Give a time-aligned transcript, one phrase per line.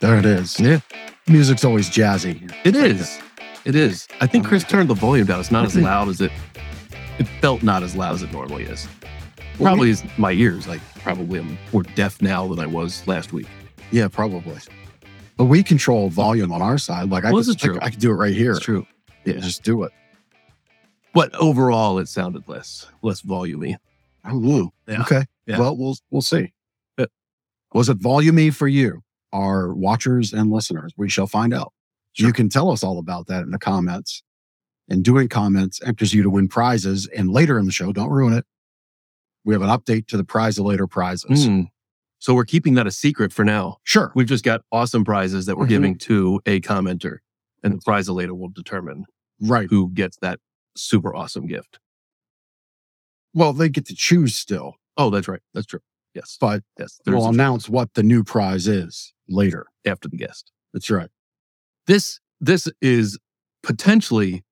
[0.00, 0.58] There it is.
[0.58, 0.80] Yeah.
[1.28, 2.52] Music's always jazzy.
[2.64, 3.20] It is.
[3.64, 4.08] It is.
[4.20, 5.40] I think Chris turned the volume down.
[5.40, 6.32] It's not as loud as it.
[7.18, 8.88] It felt not as loud as it normally is.
[9.56, 10.66] Probably is my ears.
[10.66, 13.46] Like probably I'm more deaf now than I was last week.
[13.90, 14.56] Yeah, probably.
[15.36, 17.10] But we control volume on our side.
[17.10, 17.78] Like I, Well, could, this is true.
[17.80, 18.52] I, I could do it right here.
[18.52, 18.86] It's true.
[19.24, 19.92] Yeah, just do it.
[21.12, 23.76] But overall, it sounded less less volumey.
[24.24, 25.02] Oh, Yeah.
[25.02, 25.24] Okay.
[25.46, 25.58] Yeah.
[25.58, 26.52] Well, we'll we'll see.
[26.98, 27.06] Yeah.
[27.74, 29.02] Was it volumey for you,
[29.32, 30.92] our watchers and listeners?
[30.96, 31.72] We shall find out.
[32.16, 34.22] You can tell us all about that in the comments.
[34.88, 37.06] And doing comments enters you to win prizes.
[37.16, 38.44] And later in the show, don't ruin it.
[39.44, 41.48] We have an update to the prize of later prizes.
[41.48, 41.68] Mm.
[42.18, 43.78] So we're keeping that a secret for now.
[43.84, 44.12] Sure.
[44.14, 45.68] We've just got awesome prizes that we're Mhm.
[45.68, 47.18] giving to a commenter,
[47.62, 49.04] and the prize of later will determine
[49.40, 49.70] Right.
[49.70, 50.40] who gets that
[50.76, 51.78] super awesome gift.
[53.32, 55.40] Well, they get to choose still, Oh, that's right.
[55.54, 55.80] That's true.
[56.14, 56.36] Yes.
[56.40, 57.00] but Yes.
[57.06, 59.66] We'll announce what the new prize is later.
[59.86, 60.50] after the guest.
[60.72, 61.08] That's right.
[61.86, 63.18] This this is
[63.62, 64.44] potentially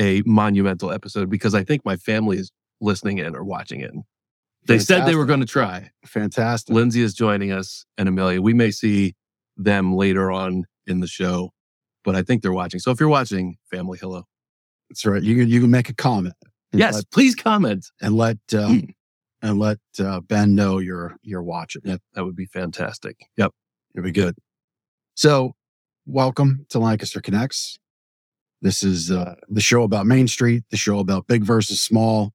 [0.00, 3.92] a monumental episode because I think my family is listening in or watching it.
[4.66, 5.90] They said they were going to try.
[6.06, 6.74] Fantastic.
[6.74, 8.40] Lindsay is joining us and Amelia.
[8.40, 9.14] We may see
[9.56, 11.52] them later on in the show,
[12.02, 12.80] but I think they're watching.
[12.80, 14.24] So if you're watching, family, hello.
[14.88, 15.22] That's right.
[15.22, 16.34] You can you can make a comment.
[16.72, 17.86] Yes, let- please comment.
[18.00, 18.74] and let uh,
[19.44, 21.82] and let uh, Ben know you're you're watching.
[21.84, 23.18] Yep, that would be fantastic.
[23.36, 23.52] Yep.
[23.94, 24.34] it'd be good.
[25.14, 25.52] So,
[26.06, 27.78] welcome to Lancaster Connects.
[28.62, 32.32] This is uh, the show about Main Street, the show about big versus small.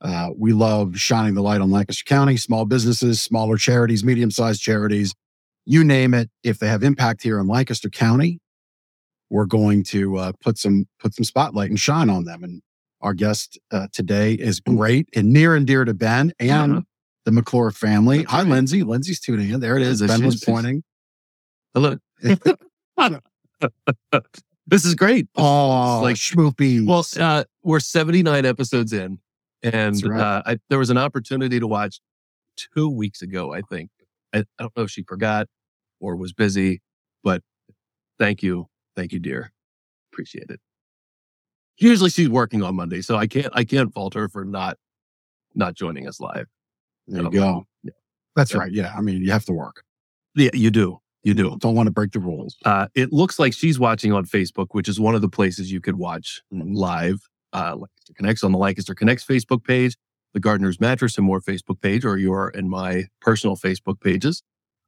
[0.00, 4.60] Uh, we love shining the light on Lancaster County, small businesses, smaller charities, medium sized
[4.60, 5.14] charities,
[5.66, 6.30] you name it.
[6.42, 8.40] If they have impact here in Lancaster County,
[9.28, 12.42] we're going to uh, put some put some spotlight and shine on them.
[12.42, 12.60] And
[13.00, 16.80] our guest uh, today is great and near and dear to Ben and Uh-huh.
[17.24, 18.18] the McClure family.
[18.18, 18.48] That's Hi, right.
[18.48, 18.82] Lindsay.
[18.82, 19.60] Lindsay's tuning in.
[19.60, 20.02] There it is.
[20.02, 20.82] Ben was pointing.
[21.74, 21.96] Hello.
[24.66, 25.28] this is great.
[25.36, 26.86] Oh, like- like schmoopy.
[26.86, 29.18] Well, uh, we're 79 episodes in,
[29.62, 30.20] and right.
[30.20, 32.00] uh, I, there was an opportunity to watch
[32.74, 33.90] two weeks ago, I think.
[34.34, 35.46] I, I don't know if she forgot
[36.00, 36.80] or was busy,
[37.24, 37.42] but
[38.18, 38.66] thank you.
[38.96, 39.52] Thank you, dear.
[40.12, 40.60] Appreciate it.
[41.80, 44.76] Usually she's working on Monday, so I can't I can't fault her for not
[45.54, 46.46] not joining us live.
[47.08, 47.66] there you Um, go.
[47.82, 47.90] yeah.
[48.36, 48.58] That's Yeah.
[48.60, 48.72] right.
[48.72, 48.94] Yeah.
[48.96, 49.82] I mean, you have to work.
[50.36, 51.00] Yeah, you do.
[51.24, 51.56] You do.
[51.58, 52.56] Don't want to break the rules.
[52.64, 55.80] Uh, it looks like she's watching on Facebook, which is one of the places you
[55.80, 57.18] could watch live.
[57.52, 59.96] Uh, Lancaster Connects on the Lancaster Connects Facebook page,
[60.34, 64.42] the Gardner's Mattress and More Facebook page, or your and my personal Facebook pages,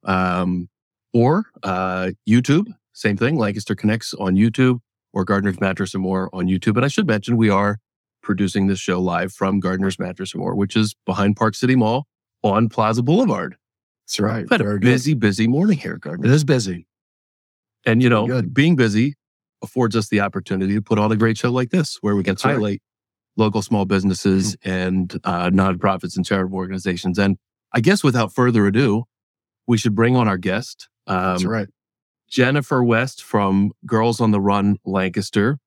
[0.05, 0.69] um,
[1.13, 2.67] or uh, YouTube.
[2.93, 4.79] Same thing, Lancaster Connects on YouTube,
[5.13, 6.77] or Gardner's Mattress and More on YouTube.
[6.77, 7.79] And I should mention we are
[8.23, 12.07] producing this show live from Gardner's Mattress and More, which is behind Park City Mall
[12.43, 13.57] on Plaza Boulevard.
[14.07, 14.47] That's right.
[14.51, 14.87] Had a Very good.
[14.87, 16.27] busy, busy morning here, Gardner.
[16.27, 16.87] It is busy.
[17.85, 18.55] And you know, Good.
[18.55, 19.15] being busy
[19.63, 22.35] affords us the opportunity to put on a great show like this, where we can
[22.35, 22.53] That's right.
[22.55, 22.83] highlight
[23.37, 27.19] local small businesses and uh, nonprofits and charitable organizations.
[27.19, 27.39] And
[27.73, 29.05] I guess without further ado,
[29.67, 31.69] we should bring on our guest, That's um, right.
[32.33, 35.59] Jennifer West from Girls on the Run Lancaster.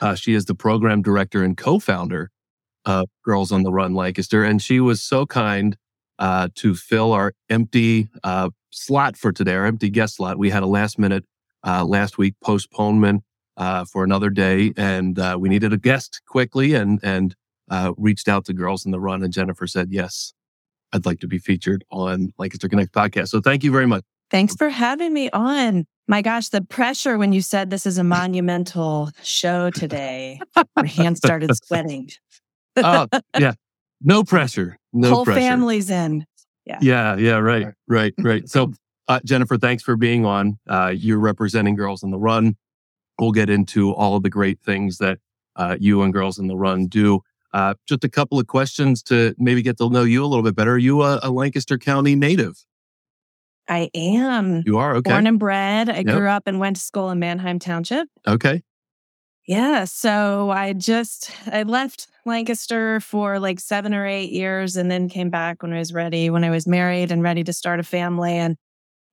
[0.00, 2.30] Uh, she is the program director and co-founder
[2.86, 5.76] of Girls on the Run Lancaster, and she was so kind
[6.18, 10.38] uh, to fill our empty uh, slot for today, our empty guest slot.
[10.38, 11.26] We had a last minute
[11.66, 13.22] uh, last week postponement
[13.58, 17.36] uh, for another day, and uh, we needed a guest quickly, and and
[17.70, 20.32] uh, reached out to Girls on the Run, and Jennifer said yes.
[20.94, 23.28] I'd like to be featured on Lancaster Connect podcast.
[23.28, 24.02] So thank you very much.
[24.30, 25.86] Thanks for having me on.
[26.10, 30.40] My gosh, the pressure when you said this is a monumental show today.
[30.74, 32.10] My hands started sweating.
[32.76, 33.06] Oh,
[33.38, 33.52] yeah.
[34.02, 34.76] No pressure.
[34.92, 35.38] No Whole pressure.
[35.38, 36.26] family's in.
[36.66, 37.74] Yeah, yeah, right, Right.
[37.86, 38.48] right, right.
[38.48, 38.72] So,
[39.08, 40.58] uh, Jennifer, thanks for being on.
[40.68, 42.56] Uh, you're representing Girls in the Run.
[43.20, 45.18] We'll get into all of the great things that
[45.54, 47.20] uh, you and Girls in the Run do.
[47.52, 50.56] Uh, just a couple of questions to maybe get to know you a little bit
[50.56, 50.72] better.
[50.72, 52.64] Are you a, a Lancaster County native?
[53.70, 55.10] I am You are okay.
[55.10, 55.88] born and bred.
[55.88, 56.06] I Yep.
[56.06, 58.08] grew up and went to school in Manheim Township.
[58.26, 58.62] okay.
[59.46, 59.84] Yeah.
[59.84, 65.30] So I just, I left Lancaster for like seven or eight years and then came
[65.30, 68.34] back when I was ready, when I was married and ready to start a family.
[68.34, 68.56] And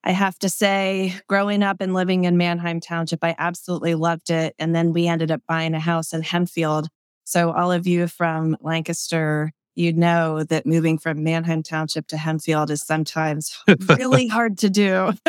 [0.04, 4.54] I have to say, growing up and living in Manheim Township, I absolutely loved it.
[4.60, 6.88] And then we ended up buying a house in Hempfield.
[7.24, 12.70] So all of you from Lancaster, you know that moving from Manheim Township to Hempfield
[12.70, 13.58] is sometimes
[13.90, 15.14] really hard to do.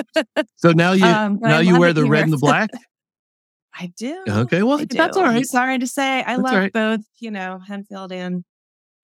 [0.57, 2.71] So now you Um, now you wear the red and the black.
[3.75, 4.25] I do.
[4.29, 5.37] Okay, well that's all right.
[5.37, 6.73] I'm sorry to say, I That's love right.
[6.73, 8.45] both, you know, Hempfield and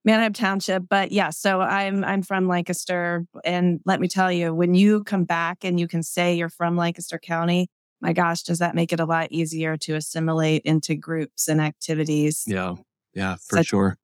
[0.05, 0.85] Manheim Township.
[0.88, 5.25] But yeah, so I'm I'm from Lancaster, and let me tell you, when you come
[5.25, 7.69] back and you can say you're from Lancaster County,
[8.00, 12.43] my gosh, does that make it a lot easier to assimilate into groups and activities?
[12.46, 12.75] Yeah,
[13.14, 13.96] yeah, for Such- sure.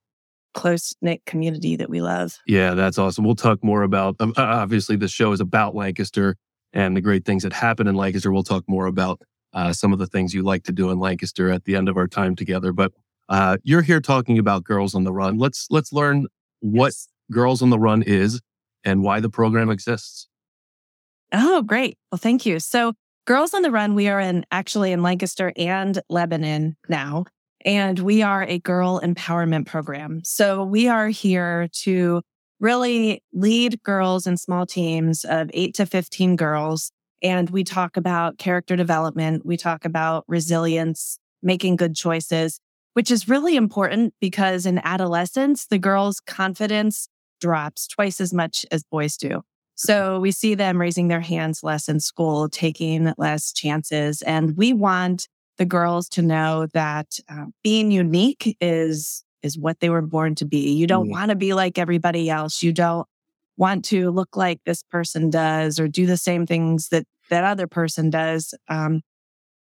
[0.54, 2.38] Close knit community that we love.
[2.46, 3.24] Yeah, that's awesome.
[3.24, 4.16] We'll talk more about.
[4.20, 6.36] Um, obviously, the show is about Lancaster
[6.72, 8.32] and the great things that happen in Lancaster.
[8.32, 9.20] We'll talk more about
[9.52, 11.96] uh, some of the things you like to do in Lancaster at the end of
[11.96, 12.72] our time together.
[12.72, 12.92] But
[13.28, 15.38] uh, you're here talking about Girls on the Run.
[15.38, 16.26] Let's let's learn
[16.60, 17.08] what Yes.
[17.32, 18.40] Girls on the Run is
[18.84, 20.28] and why the program exists.
[21.32, 21.96] Oh, great.
[22.10, 22.58] Well, thank you.
[22.58, 22.94] So,
[23.26, 27.26] Girls on the Run, we are in actually in Lancaster and Lebanon now,
[27.64, 30.22] and we are a girl empowerment program.
[30.24, 32.22] So, we are here to
[32.60, 36.92] really lead girls in small teams of eight to 15 girls.
[37.22, 39.44] And we talk about character development.
[39.44, 42.60] We talk about resilience, making good choices,
[42.94, 47.08] which is really important because in adolescence, the girls' confidence
[47.40, 49.42] drops twice as much as boys do.
[49.74, 50.22] So mm-hmm.
[50.22, 54.20] we see them raising their hands less in school, taking less chances.
[54.22, 55.26] And we want
[55.60, 60.46] the girls to know that uh, being unique is, is what they were born to
[60.46, 60.72] be.
[60.72, 61.10] You don't Mm.
[61.10, 62.62] want to be like everybody else.
[62.62, 63.06] You don't
[63.58, 67.66] want to look like this person does or do the same things that that other
[67.66, 68.54] person does.
[68.68, 69.02] Um,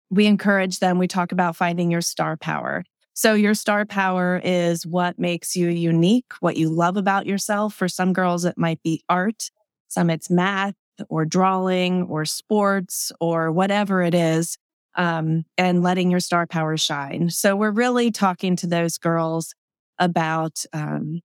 [0.09, 0.99] we encourage them.
[0.99, 2.83] We talk about finding your star power.
[3.13, 7.73] So your star power is what makes you unique, what you love about yourself.
[7.73, 9.49] For some girls, it might be art.
[9.87, 10.75] Some it's math
[11.09, 14.57] or drawing or sports or whatever it is.
[14.97, 17.29] Um, and letting your star power shine.
[17.29, 19.53] So we're really talking to those girls
[19.99, 21.19] about, um,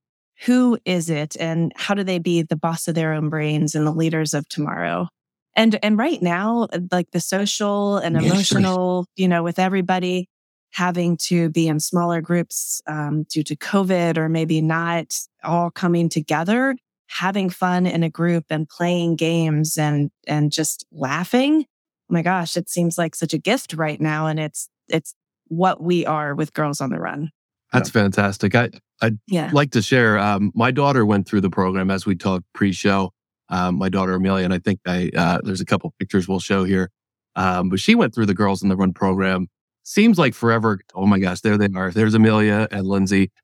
[0.45, 3.87] who is it and how do they be the boss of their own brains and
[3.87, 5.07] the leaders of tomorrow?
[5.55, 10.29] And, and right now, like the social and emotional, you know, with everybody
[10.73, 15.15] having to be in smaller groups, um, due to COVID or maybe not
[15.45, 16.75] all coming together,
[17.07, 21.67] having fun in a group and playing games and, and just laughing.
[22.11, 24.27] Oh my gosh, it seems like such a gift right now.
[24.27, 25.15] And it's, it's
[25.47, 27.31] what we are with Girls on the Run.
[27.73, 28.55] That's fantastic.
[28.57, 28.71] I
[29.01, 29.51] I'd Yeah.
[29.53, 30.19] like to share.
[30.19, 33.13] Um, my daughter went through the program as we talked pre-show.
[33.49, 36.65] Um, my daughter Amelia, and I think I uh, there's a couple pictures we'll show
[36.65, 36.91] here.
[37.37, 39.49] Um, but she went through the Girls in the Run program.
[39.85, 40.81] Seems like forever.
[40.95, 41.91] Oh my gosh, there they are.
[41.93, 43.31] There's Amelia and Lindsay.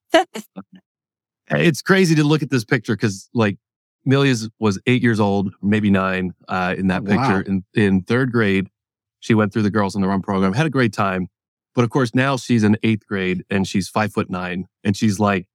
[1.48, 3.56] It's crazy to look at this picture because like
[4.06, 7.16] Amelia's was eight years old, maybe nine, uh, in that picture.
[7.18, 7.42] Wow.
[7.46, 8.68] In in third grade,
[9.20, 11.28] she went through the Girls in the Run program, had a great time.
[11.74, 15.18] But of course, now she's in eighth grade and she's five foot nine, and she's
[15.18, 15.46] like,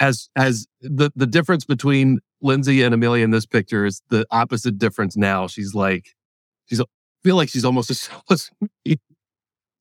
[0.00, 4.78] as as the the difference between Lindsay and Amelia in this picture is the opposite
[4.78, 5.16] difference.
[5.16, 6.14] Now she's like,
[6.66, 6.84] she's I
[7.24, 8.50] feel like she's almost as tall as
[8.84, 8.98] me.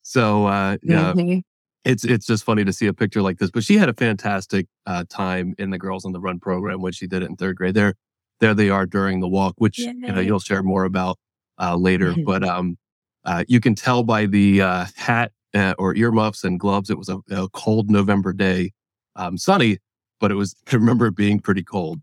[0.01, 1.41] So uh, yeah, Mhm.
[1.85, 3.51] it's it's just funny to see a picture like this.
[3.51, 6.93] But she had a fantastic uh, time in the Girls on the Run program when
[6.93, 7.75] she did it in third grade.
[7.75, 7.93] There,
[8.43, 11.17] there they are during the walk, which you know you'll share more about
[11.59, 12.13] uh, later.
[12.25, 12.77] But um,
[13.23, 17.07] uh, you can tell by the uh, hat uh, or earmuffs and gloves, it was
[17.07, 18.71] a, a cold November day,
[19.15, 19.77] um, sunny,
[20.19, 20.55] but it was.
[20.71, 22.01] I remember it being pretty cold.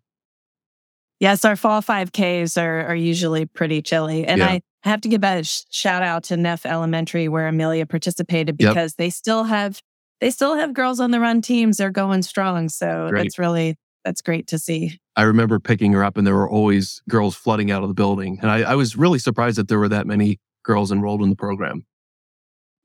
[1.20, 4.26] Yes, our fall 5Ks are, are usually pretty chilly.
[4.26, 4.46] And Yeah.
[4.48, 8.70] I have to give a sh- shout out to Neff Elementary where Amelia participated Yep.
[8.70, 9.82] because they still have
[10.22, 11.76] they still have girls on the run teams.
[11.76, 12.70] They're going strong.
[12.70, 13.26] So Great.
[13.26, 14.98] it's really that's great to see.
[15.16, 18.38] I remember picking her up, and there were always girls flooding out of the building,
[18.40, 21.36] and I, I was really surprised that there were that many girls enrolled in the
[21.36, 21.84] program.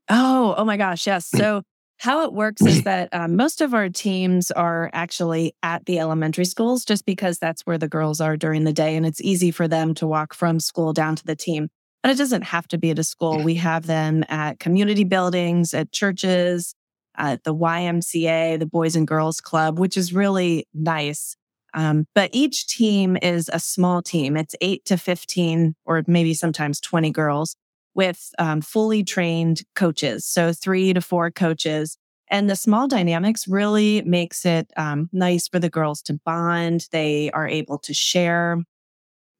[0.09, 1.07] Oh, oh my gosh.
[1.07, 1.31] Yes.
[1.35, 1.63] So
[1.97, 6.43] how it works is that um, most of our teams are actually at the elementary
[6.43, 9.67] schools just because that's where the girls are during the day and it's easy for
[9.67, 11.69] them to walk from school down to the team.
[12.03, 13.41] But it doesn't have to be at a school.
[13.41, 16.75] We have them at community buildings, at churches,
[17.17, 21.35] at the YMCA, the Boys and Girls Club, which is really nice.
[21.73, 24.37] Um, but each team is a small team.
[24.37, 27.55] It's eight to 15 or maybe sometimes 20 girls
[27.93, 30.25] with um, fully trained coaches.
[30.25, 31.97] So three to four coaches.
[32.29, 36.87] And the small dynamics really makes it um, nice for the girls to bond.
[36.91, 38.57] They are able to share.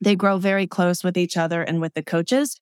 [0.02, 2.60] They grow very close with each other and with the coaches.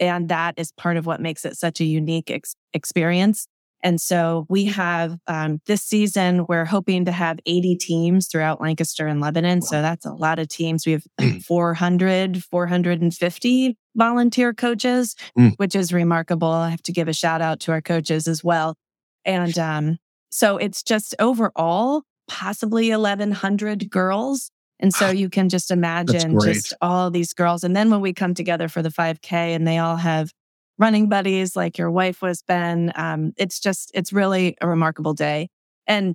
[0.00, 3.48] And that is part of what makes it such a unique ex- experience.
[3.82, 9.06] And so we have um, this season, we're hoping to have 80 teams throughout Lancaster
[9.06, 9.62] and Lebanon.
[9.62, 10.84] So that's a lot of teams.
[10.84, 11.04] We have
[11.44, 15.54] 400, 450 volunteer coaches, Mm.
[15.58, 16.48] which is remarkable.
[16.48, 18.74] I have to give a shout out to our coaches as well.
[19.24, 19.98] And um,
[20.30, 24.50] so it's just overall possibly 1,100 girls.
[24.80, 27.64] And so you can just imagine just all these girls.
[27.64, 30.30] And then when we come together for the 5K and they all have
[30.78, 35.48] running buddies like your wife was, Ben, um, it's just, it's really a remarkable day.
[35.86, 36.14] And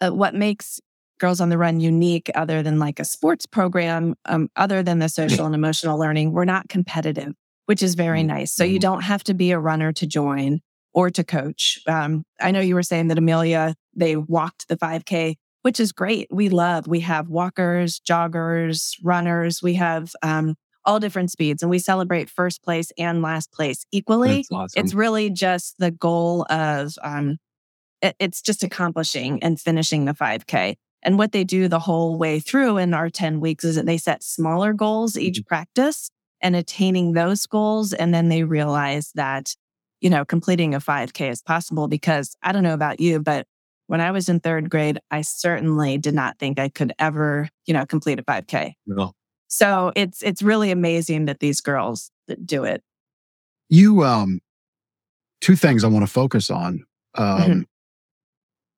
[0.00, 0.80] uh, what makes
[1.18, 5.08] Girls on the Run unique other than like a sports program, um, other than the
[5.20, 6.32] social and emotional learning.
[6.32, 7.34] We're not competitive,
[7.66, 8.52] which is very nice.
[8.54, 8.82] So you Mhm.
[8.82, 10.60] don't have to be a runner to join
[10.94, 11.78] or to coach.
[11.86, 16.26] Um, I know you were saying that Amelia, they walked the 5K, which is great.
[16.32, 19.62] We love, we have walkers, joggers, runners.
[19.62, 24.44] We have um, all different speeds and we celebrate first place and last place equally.
[24.52, 24.80] Awesome.
[24.82, 27.38] It's really just the goal of, um,
[28.02, 30.76] it- it's just accomplishing and finishing the 5K.
[31.02, 33.98] And what they do the whole way through in our 10 weeks is that they
[33.98, 36.10] set smaller goals each practice
[36.42, 37.92] and attaining those goals.
[37.92, 39.54] And then they realize that,
[40.00, 43.46] you know, completing a 5K is possible because I don't know about you, but
[43.86, 47.74] when I was in third grade, I certainly did not think I could ever, you
[47.74, 48.74] know, complete a 5K.
[48.86, 49.12] No.
[49.52, 52.82] So it's, it's really amazing that these girls that do it.
[53.68, 54.40] You, um,
[55.40, 56.84] two things I want to focus on.
[57.14, 57.64] Um, Mhm.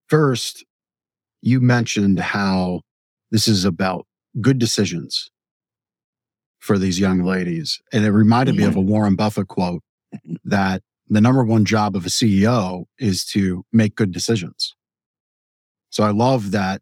[0.09, 0.65] First,
[1.43, 2.83] you mentioned how
[3.31, 4.07] this is about
[4.41, 5.31] good decisions
[6.59, 7.81] for these young ladies.
[7.93, 9.83] And it reminded me of a Warren Buffett quote
[10.45, 14.75] that the number one job of a CEO is to make good decisions.
[15.91, 16.81] So I love that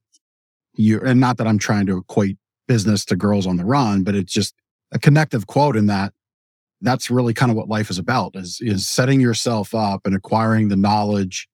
[0.75, 2.37] you, and not that I'm trying to equate
[2.71, 4.55] business to girls on the run, but it's just
[4.93, 6.13] a connective quote in that
[6.83, 10.69] that's really kind of what life is about is, is setting yourself up and acquiring
[10.69, 11.49] the knowledge,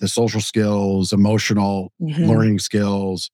[0.00, 2.26] the social skills, emotional Mhm.
[2.28, 3.30] learning skills,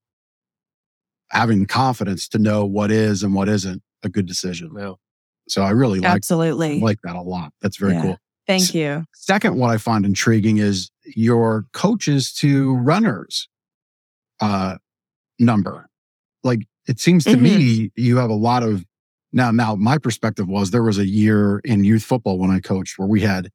[1.30, 4.68] having the confidence to know what is and what isn't a good decision.
[4.74, 4.98] No.
[5.48, 6.80] So I really like, Absolutely.
[6.80, 7.54] like that a lot.
[7.62, 8.02] That's very Yeah.
[8.02, 8.18] cool.
[8.46, 9.04] Thank you.
[9.14, 13.48] Second, what I find intriguing is your coaches to runners
[14.40, 14.76] uh,
[15.38, 15.88] number.
[16.44, 18.00] Like it seems to me mm-hmm.
[18.00, 18.84] you have a lot of
[19.32, 19.50] now.
[19.50, 23.08] Now my perspective was there was a year in youth football when I coached where
[23.08, 23.50] we had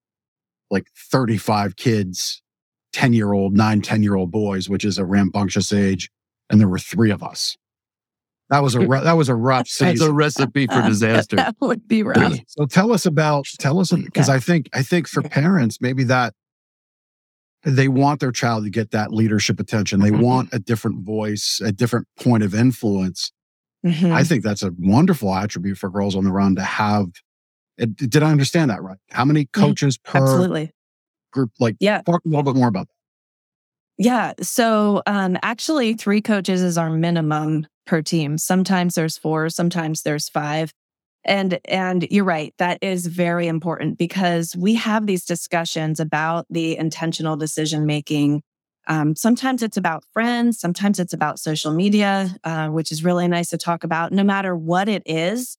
[0.69, 2.41] like 35 kids,
[2.93, 6.10] 10 year old, nine, 10 year old boys, which is a rambunctious age.
[6.50, 7.57] And there were three of us.
[8.50, 8.89] That was a, mm.
[8.89, 10.10] ru- that was a rough That's season.
[10.10, 11.36] a recipe for disaster.
[11.36, 12.39] that would be rough.
[12.48, 16.34] So tell us about tell us because I think I think for parents maybe that
[17.64, 20.00] they want their child to get that leadership attention.
[20.00, 20.22] They Mhm.
[20.22, 23.32] want a different voice, a different point of influence.
[23.86, 24.12] Mhm.
[24.12, 27.08] I think that's a wonderful attribute for girls on the run to have.
[27.78, 28.98] It, did I understand that right?
[29.12, 30.72] How many coaches per Absolutely.
[31.32, 31.52] group?
[31.60, 32.02] Like, Yeah.
[32.02, 32.94] talk a little bit more about that.
[34.04, 34.34] Yeah.
[34.42, 38.38] So um, actually, three coaches is our minimum per team.
[38.38, 40.72] Sometimes there's four, sometimes there's five.
[41.27, 46.77] And and you're right, that is very important because we have these discussions about the
[46.77, 48.41] intentional decision making.
[48.88, 53.50] Um, sometimes it's about friends, sometimes it's about social media, uh, which is really nice
[53.50, 54.13] to talk about.
[54.13, 55.57] No matter what it is,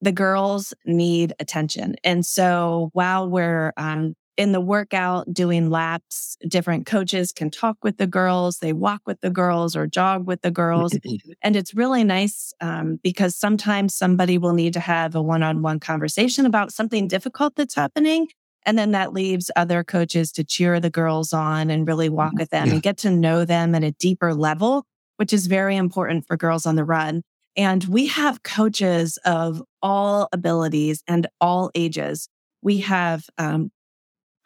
[0.00, 1.96] the girls need attention.
[2.04, 7.98] And so while we're um, in the workout doing laps, different coaches can talk with
[7.98, 10.96] the girls, they walk with the girls or jog with the girls.
[11.42, 15.62] and it's really nice um, because sometimes somebody will need to have a one on
[15.62, 18.26] one conversation about something difficult that's happening.
[18.66, 22.50] And then that leaves other coaches to cheer the girls on and really walk with
[22.50, 24.86] them and get to know them at a deeper level,
[25.16, 27.22] which is very important for girls on the run.
[27.56, 32.28] And we have coaches of all abilities and all ages.
[32.62, 33.70] We have um,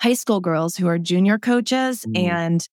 [0.01, 2.29] high school girls who are junior coaches Mm.
[2.31, 2.69] and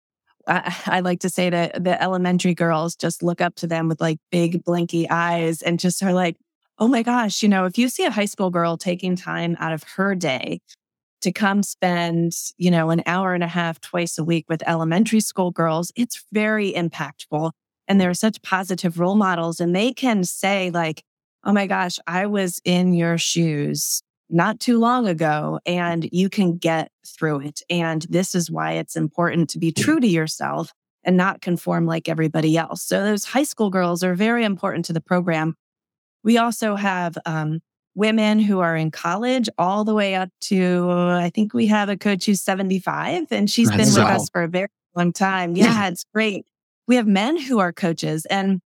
[0.48, 4.02] I, I like to say that the elementary girls, just look up to them with
[4.02, 6.38] like big blinky eyes and just are like,
[6.78, 9.74] oh my gosh, you know, if you see a high school girl taking time out
[9.74, 10.60] of her day
[11.22, 15.22] to come spend, you know, an hour and a half twice a week with elementary
[15.22, 17.52] school girls, it's very impactful.
[17.88, 19.60] And they're such positive role models.
[19.60, 21.04] And they can say, like,
[21.44, 26.58] oh my gosh, I was in your shoes not too long ago and you can
[26.58, 27.62] get through it.
[27.70, 30.72] And this is why it's important to be true to yourself
[31.04, 32.82] and not conform like everybody else.
[32.82, 35.56] So those high school girls are very important to the program.
[36.24, 37.60] We also have um,
[37.94, 41.98] women who are in college all the way up to, I think we have a
[41.98, 45.56] coach who's 75 and she's been with so- us for a very long time.
[45.56, 46.46] Yeah, it's great.
[46.88, 48.60] We have men who are coaches and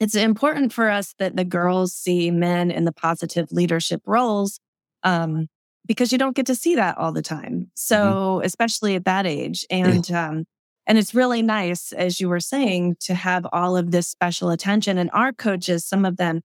[0.00, 4.60] it's important for us that the girls see men in the positive leadership roles
[5.04, 5.46] um,
[5.86, 7.70] because you don't get to see that all the time.
[7.74, 9.66] So, especially at that age.
[9.70, 10.44] And, um,
[10.86, 14.98] and it's really nice, as you were saying, to have all of this special attention.
[14.98, 16.40] And our coaches, some of them,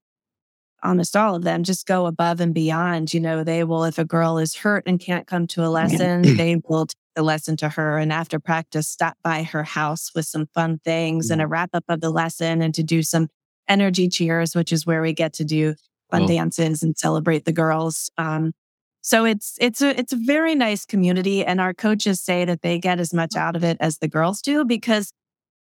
[0.84, 3.14] almost all of them, just go above and beyond.
[3.14, 6.22] You know, they will, if a girl is hurt and can't come to a lesson,
[6.38, 7.98] they will take the lesson to her.
[7.98, 11.86] And after practice, stop by her house with some fun things and a wrap up
[11.90, 13.28] of the lesson and to do some
[13.68, 15.76] energy cheers, which is where we get to do
[16.12, 16.28] fun Cool.
[16.30, 18.10] dances and celebrate the girls.
[18.18, 18.54] Um,
[19.02, 22.80] so it's it's a it's a very nice community, and our coaches say that they
[22.80, 25.12] get as much out of it as the girls do because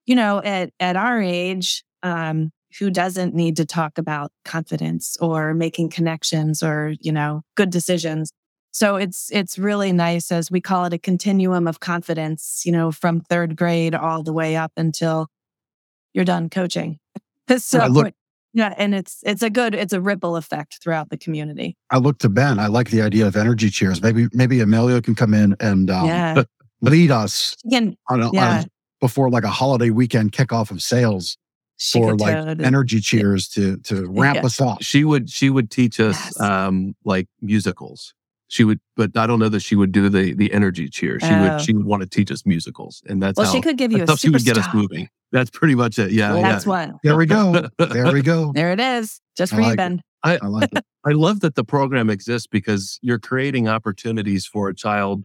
[0.06, 5.54] you know, at, at our age, um, who doesn't need to talk about confidence or
[5.54, 8.32] making connections or, you know, good decisions.
[8.72, 12.90] So it's, it's really nice as we call it a continuum of confidence, you know,
[12.90, 15.28] from third grade all the way up until
[16.12, 16.98] you're done coaching.
[17.58, 18.12] so look,
[18.54, 21.76] yeah, and it's it's a good it's a ripple effect throughout the community.
[21.90, 22.60] I look to Ben.
[22.60, 24.00] I like the idea of energy cheers.
[24.00, 26.44] Maybe maybe Amelia can come in and um, yeah.
[26.80, 28.58] lead us can, on a, yeah.
[28.60, 28.64] on,
[29.00, 31.36] before like a holiday weekend kickoff of sales
[31.76, 34.46] she for like energy cheers to to ramp yeah.
[34.46, 34.82] us up.
[34.82, 36.40] She would she would teach us yes.
[36.40, 38.14] um like musicals.
[38.54, 41.18] She would, but I don't know that she would do the the energy cheer.
[41.18, 41.42] She oh.
[41.42, 43.48] would she would want to teach us musicals, and that's well.
[43.48, 45.08] How, she could give you a she would get us moving.
[45.32, 46.12] That's pretty much it.
[46.12, 46.52] Yeah, well, yeah.
[46.52, 46.92] that's what.
[47.02, 47.66] There we go.
[47.78, 48.52] There we go.
[48.54, 49.20] there it is.
[49.36, 50.02] Just for like you, Ben.
[50.22, 50.84] I, I like it.
[51.04, 55.24] I love that the program exists because you're creating opportunities for a child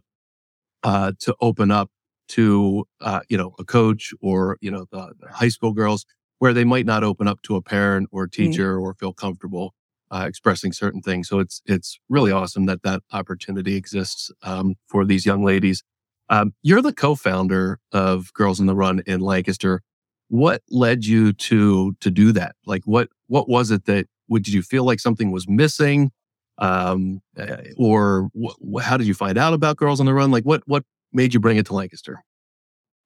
[0.82, 1.88] uh, to open up
[2.30, 6.04] to uh, you know a coach or you know the, the, high school girls
[6.40, 8.32] where they might not open up to a parent or mm.
[8.32, 8.82] teacher mm.
[8.82, 9.72] or feel comfortable
[10.10, 11.28] uh, expressing certain things.
[11.28, 15.82] So it's it's really awesome that that opportunity exists um, for these young ladies.
[16.28, 19.82] Um, you're the co-founder of Girls in the Run in Lancaster.
[20.28, 22.54] What led you to to do that?
[22.66, 26.12] Like what what was it that would did you feel like something was missing,
[26.58, 30.30] um, eh, or wh- how did you find out about Girls on the Run?
[30.30, 32.22] Like what what made you bring it to Lancaster?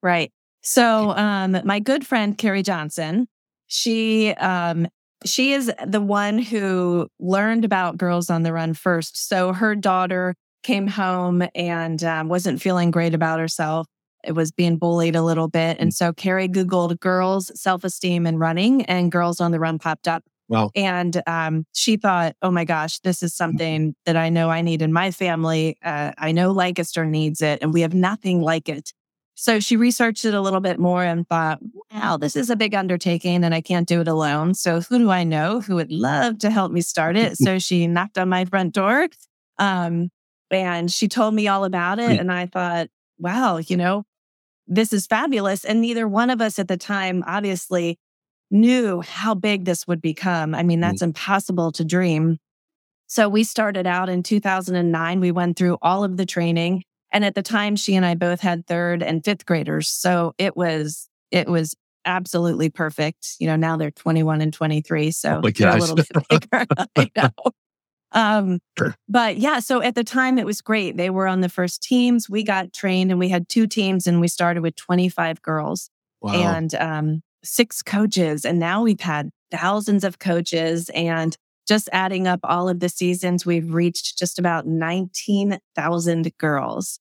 [0.02, 0.32] Right.
[0.60, 3.26] So um, my good friend Carrie Johnson,
[3.66, 4.86] she um,
[5.24, 9.28] she is the one who learned about Girls on the Run first.
[9.28, 13.86] So her daughter came home and um, wasn't feeling great about herself.
[14.24, 15.78] It was being bullied a little bit.
[15.78, 15.94] And mm.
[15.94, 20.24] so Carrie Googled girls self esteem and running, and Girls on the Run popped up.
[20.48, 20.70] Wow.
[20.74, 24.82] And um, she thought, oh my gosh, this is something that I know I need
[24.82, 25.78] in my family.
[25.82, 28.92] Uh, I know Lancaster needs it, and we have nothing like it.
[29.34, 31.58] So she researched it a little bit more and thought,
[31.92, 34.54] wow, this is a big undertaking and I can't do it alone.
[34.54, 37.36] So who do I know who would love to help me start it?
[37.38, 39.08] so she knocked on my front door
[39.58, 40.10] um,
[40.50, 42.18] and she told me all about it.
[42.20, 42.88] And I thought,
[43.18, 44.04] wow, you know,
[44.68, 45.64] this is fabulous.
[45.64, 47.98] And neither one of us at the time obviously
[48.50, 50.54] knew how big this would become.
[50.54, 52.38] I mean, that's impossible to dream.
[53.06, 55.20] So we started out in 2009.
[55.20, 58.40] We went through all of the training and at the time, she and I both
[58.40, 59.88] had third and fifth graders.
[59.88, 63.36] So it was, it was absolutely perfect.
[63.38, 65.12] You know, now they're 21 and 23.
[65.12, 66.66] So oh they're a little bit bigger.
[66.96, 67.30] I know.
[68.10, 68.58] Um,
[69.08, 70.96] but yeah, so at the time it was great.
[70.96, 72.28] They were on the first teams.
[72.28, 76.32] We got trained and we had two teams and we started with 25 girls wow.
[76.32, 78.44] and um, six coaches.
[78.44, 83.46] And now we've had thousands of coaches and just adding up all of the seasons,
[83.46, 86.98] we've reached just about 19,000 girls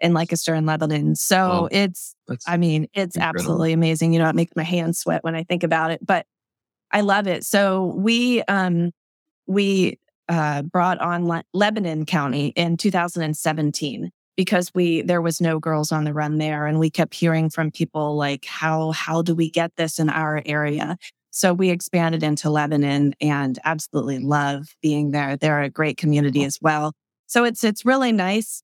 [0.00, 1.14] in Lancaster and Lebanon.
[1.14, 2.14] So it's,
[2.46, 3.40] I mean, it's incredible.
[3.40, 4.12] absolutely amazing.
[4.12, 6.26] You know, it makes my hands sweat when I think about it, but
[6.90, 7.44] I love it.
[7.44, 8.92] So we, um,
[9.46, 15.92] we, uh, brought on Le- Lebanon County in 2017 because we there was no girls
[15.92, 19.50] on the run there and we kept hearing from people like how how do we
[19.50, 20.96] get this in our area
[21.30, 26.58] so we expanded into lebanon and absolutely love being there they're a great community as
[26.60, 26.92] well
[27.26, 28.62] so it's it's really nice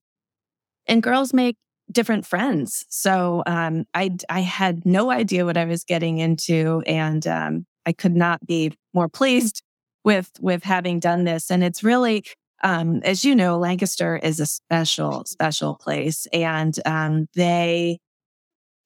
[0.87, 1.55] and girls make
[1.91, 2.85] different friends.
[2.89, 7.93] So um, I I had no idea what I was getting into, and um, I
[7.93, 9.61] could not be more pleased
[10.03, 11.51] with with having done this.
[11.51, 12.25] And it's really,
[12.63, 17.99] um, as you know, Lancaster is a special special place, and um, they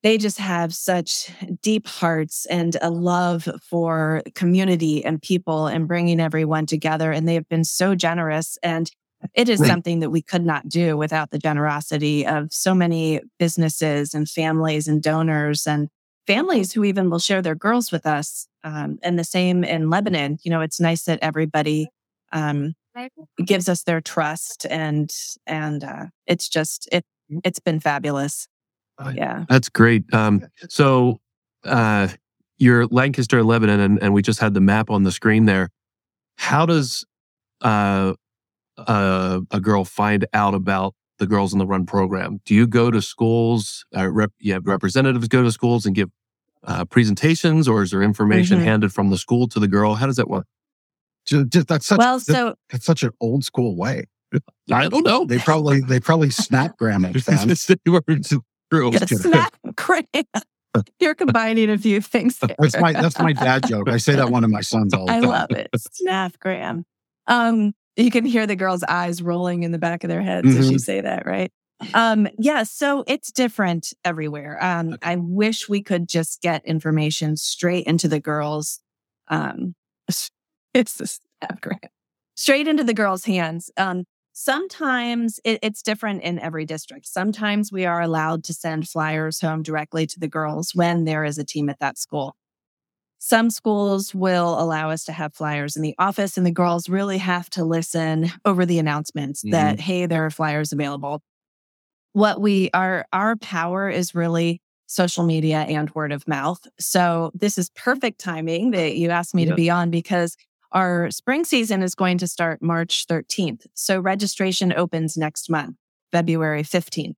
[0.04, 1.32] they just have such
[1.64, 7.12] deep hearts and a love for community and people and bringing everyone together.
[7.12, 8.92] And they have been so generous and
[9.34, 9.68] it is right.
[9.68, 14.88] something that we could not do without the generosity of so many businesses and families
[14.88, 15.90] and donors and
[16.28, 18.48] families who even will share their girls with us.
[18.64, 20.38] Um, and the same in Lebanon.
[20.44, 21.88] You know, it's nice that everybody
[22.32, 22.74] um,
[23.44, 25.14] gives us their trust, and
[25.46, 27.06] and uh, it's just it
[27.44, 28.48] it's been fabulous.
[29.14, 30.12] Yeah, that's great.
[30.14, 31.20] Um, so
[31.64, 32.08] uh,
[32.58, 35.70] you're Lancaster, Lebanon, and, and we just had the map on the screen there.
[36.38, 37.06] How does
[37.62, 38.14] uh,
[38.78, 42.42] uh, a girl find out about the Girls on the Run program?
[42.46, 43.86] Do you go to schools?
[43.96, 46.10] Uh, rep, you have representatives go to schools and give
[46.64, 48.68] uh, presentations, or is there information mm-hmm.
[48.68, 49.96] handed from the school to the girl?
[49.96, 50.48] How does that work?
[51.26, 54.06] Just, that's such well, so that's such an old school way.
[54.72, 55.26] I don't know.
[55.26, 57.14] They probably they probably snapgram it.
[58.72, 58.92] True.
[58.92, 60.44] Snapgram.
[61.00, 62.38] You're combining a few things.
[62.40, 62.56] There.
[62.60, 63.90] That's my that's my dad joke.
[63.90, 65.24] I say that one of my sons all the time.
[65.24, 65.70] I love it.
[65.76, 66.84] Snapgram.
[67.28, 70.60] Um, you can hear the girls' eyes rolling in the back of their heads mm-hmm.
[70.60, 71.52] as you say that, right?
[71.94, 74.58] Um, yeah, so it's different everywhere.
[74.64, 78.80] Um, I wish we could just get information straight into the girls.
[79.28, 79.76] Um,
[80.74, 81.90] it's the Snapgram
[82.36, 83.72] straight into the girls' hands.
[83.78, 84.04] Um,
[84.34, 87.08] sometimes it, it's different in every district.
[87.08, 91.38] Sometimes we are allowed to send flyers home directly to the girls when there is
[91.38, 92.36] a team at that school.
[93.28, 97.18] Some schools will allow us to have flyers in the office, and the girls really
[97.18, 99.50] have to listen over the announcements mm-hmm.
[99.50, 101.24] that, hey, there are flyers available.
[102.14, 106.68] What we are, our power is really social media and word of mouth.
[106.80, 109.50] So this is perfect timing that you asked me yeah.
[109.50, 110.38] to be on because
[110.72, 113.66] our spring season is going to start March 13th.
[113.74, 115.78] So registration opens next month,
[116.12, 117.16] February 15th.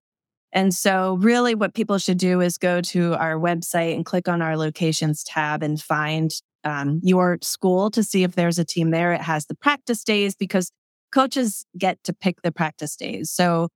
[0.58, 4.42] And so, really, what people should do is go to our website and click on
[4.42, 6.32] our locations tab and find
[6.64, 9.14] um, your school to see if there's a team there.
[9.14, 10.72] It has the practice days because
[11.14, 13.30] coaches get to pick the practice days.
[13.30, 13.68] So,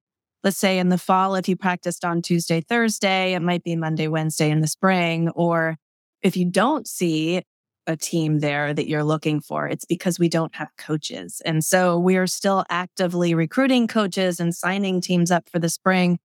[0.43, 4.07] let's say in the fall, if you practiced on Tuesday, Thursday, it might be Monday,
[4.07, 5.29] Wednesday in the spring.
[5.35, 5.77] Or
[6.23, 7.43] if you don't see
[7.85, 9.67] a team there that you're looking for.
[9.67, 11.41] It's because we don't have coaches.
[11.45, 16.19] And so we are still actively recruiting coaches and signing teams up for the spring.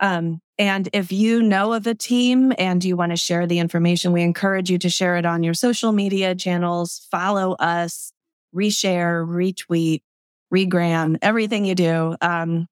[0.00, 4.12] Um, and if you know of a team and you want to share the information,
[4.12, 8.12] we encourage you to share it on your social media channels, follow us,
[8.54, 10.02] reshare, retweet,
[10.52, 12.16] regram, everything you do.
[12.20, 12.66] Um,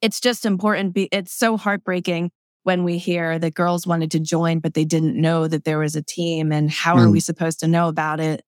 [0.00, 0.94] it's just important.
[0.94, 2.30] Be- It's so heartbreaking
[2.64, 5.94] when we hear that girls wanted to join, but they didn't know that there was
[5.94, 7.04] a team and how mm.
[7.04, 8.42] are we supposed to know about it?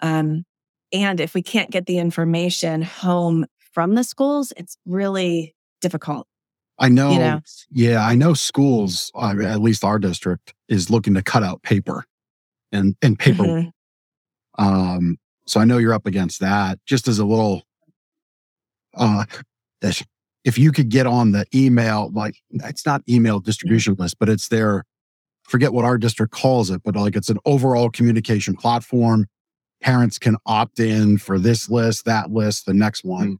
[0.00, 0.44] Um,
[0.92, 6.26] and if we can't get the information home from the schools, it's really difficult.
[6.82, 7.40] I know, you know?
[7.70, 12.04] yeah, I know schools, uh, at least our district, is looking to cut out paper
[12.72, 13.44] and, and paper.
[13.44, 14.64] Mm-hmm.
[14.64, 16.80] Um, so I know you're up against that.
[16.84, 17.62] Just as a little,
[18.96, 19.26] uh,
[20.44, 24.48] if you could get on the email, like it's not email distribution list, but it's
[24.48, 24.84] their,
[25.44, 29.26] forget what our district calls it, but like it's an overall communication platform.
[29.80, 33.38] Parents can opt in for this list, that list, the next one.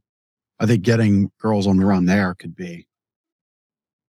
[0.61, 2.87] I think getting girls on the run there could be.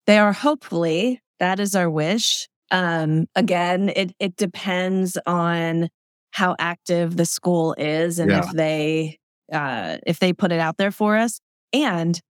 [0.06, 2.48] They are hopefully, that is our wish.
[2.70, 5.88] Um, again, it, it depends on
[6.32, 8.40] how active the school is and yeah.
[8.40, 9.18] if they,
[9.52, 11.40] uh, if they put it out there for us.
[11.72, 12.20] And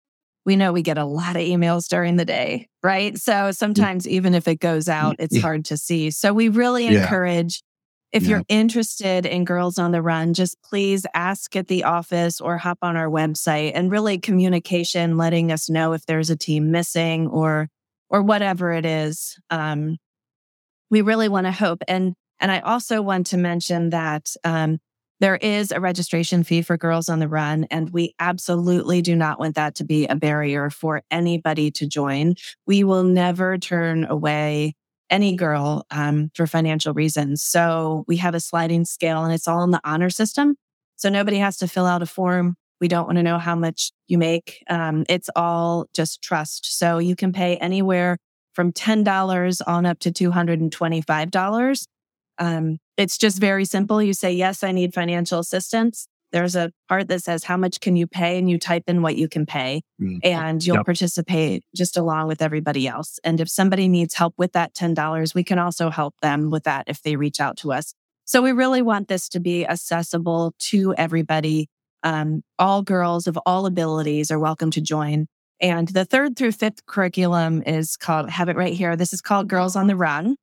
[0.47, 3.17] we know we get a lot of emails during the day, right?
[3.17, 3.57] So mm.
[3.57, 6.11] sometimes even if it goes out, it's hard to see.
[6.11, 7.63] So we really encourage
[8.15, 12.57] if you're interested in Girls on the Run, just please ask at the office or
[12.57, 17.27] hop on our website and really communication, letting us know if there's a team missing
[17.27, 17.69] or
[18.09, 19.37] or whatever it is.
[19.51, 19.97] Um,
[20.91, 21.83] we really want to hope.
[21.89, 24.79] And and I also want to mention that um,
[25.19, 29.41] there is a registration fee for Girls on the Run, and we absolutely do not
[29.41, 32.35] want that to be a barrier for anybody to join.
[32.65, 34.75] We will never turn away
[35.11, 37.43] any girl um, for financial reasons.
[37.43, 40.57] So we have a sliding scale and it's all in the honor system.
[40.97, 42.57] So nobody has to fill out a form.
[42.81, 44.63] We don't want to know how much you make.
[44.69, 46.79] Um, it's all just trust.
[46.79, 48.19] So you can pay anywhere
[48.53, 51.87] from $10 on up to $225.
[52.39, 54.03] Um, it's just very simple.
[54.03, 56.09] You say, yes, I need financial assistance.
[56.35, 58.39] There's a part that says, how much can you pay?
[58.39, 60.19] And you type in what you can pay mm.
[60.25, 60.85] and you'll yep.
[60.85, 63.21] participate just along with everybody else.
[63.23, 66.87] And if somebody needs help with that $10, we can also help them with that
[66.89, 67.95] if they reach out to us.
[68.25, 71.69] So we really want this to be accessible to everybody.
[72.03, 75.29] Um, all girls of all abilities are welcome to join.
[75.61, 78.97] And the third through fifth curriculum is called, have it right here.
[78.97, 80.35] This is called Girls on the Run.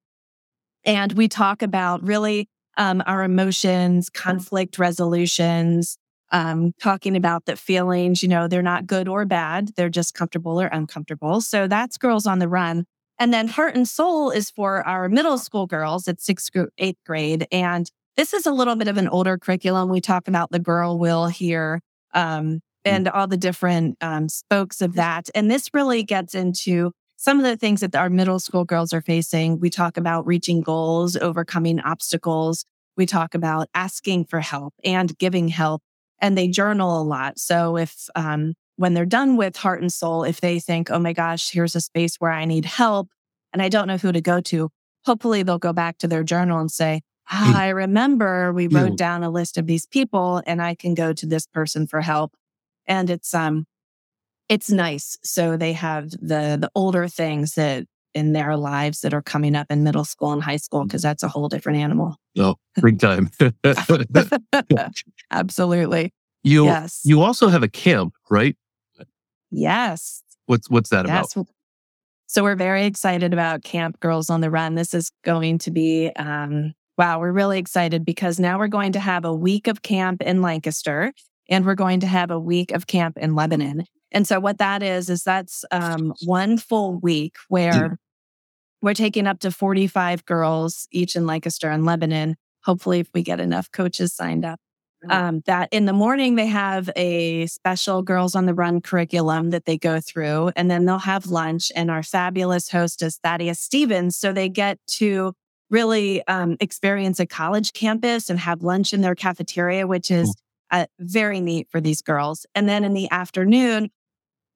[0.85, 5.97] And we talk about really um, our emotions, conflict resolutions,
[6.31, 9.71] um, talking about that feelings, you know, they're not good or bad.
[9.75, 11.41] They're just comfortable or uncomfortable.
[11.41, 12.85] So that's Girls on the Run.
[13.19, 17.47] And then Heart and Soul is for our middle school girls at sixth, eighth grade.
[17.51, 19.89] And this is a little bit of an older curriculum.
[19.89, 21.81] We talk about the girl will here
[22.13, 22.59] um, mm.
[22.85, 25.29] and all the different um, spokes of that.
[25.35, 29.01] And this really gets into some of the things that our middle school girls are
[29.01, 29.59] facing.
[29.59, 32.65] We talk about reaching goals, overcoming obstacles.
[32.97, 35.83] We talk about asking for help and giving help,
[36.19, 37.37] and they journal a lot.
[37.37, 41.13] So if, um, when they're done with heart and soul, if they think, oh my
[41.13, 43.09] gosh, here's a space where I need help
[43.53, 44.71] and I don't know who to go to,
[45.05, 49.21] hopefully they'll go back to their journal and say, ah, I remember we wrote down
[49.21, 52.33] a list of these people and I can go to this person for help.
[52.87, 53.67] And it's, um,
[54.51, 55.17] it's nice.
[55.23, 59.67] So they have the the older things that in their lives that are coming up
[59.69, 62.17] in middle school and high school because that's a whole different animal.
[62.37, 63.31] Oh, big time.
[65.31, 66.13] Absolutely.
[66.43, 66.99] You yes.
[67.05, 68.57] you also have a camp, right?
[69.51, 70.21] Yes.
[70.47, 71.33] What's what's that Yes.
[71.33, 71.47] about?
[72.27, 74.75] So we're very excited about Camp Girls on the Run.
[74.75, 79.01] This is going to be, um, wow, we're really excited because now we're going to
[79.01, 81.11] have a week of camp in Lancaster
[81.49, 83.85] and we're going to have a week of camp in Lebanon.
[84.11, 87.97] And so what that is, is that's um, one full week where
[88.81, 92.35] we're taking up to 45 girls each in Lancaster and Lebanon.
[92.63, 94.59] Hopefully, if we get enough coaches signed up.
[95.09, 99.65] Um, that in the morning they have a special girls on the run curriculum that
[99.65, 104.15] they go through and then they'll have lunch and our fabulous host is thaddeus stevens
[104.15, 105.33] so they get to
[105.71, 110.35] really um, experience a college campus and have lunch in their cafeteria which is
[110.69, 113.89] uh, very neat for these girls and then in the afternoon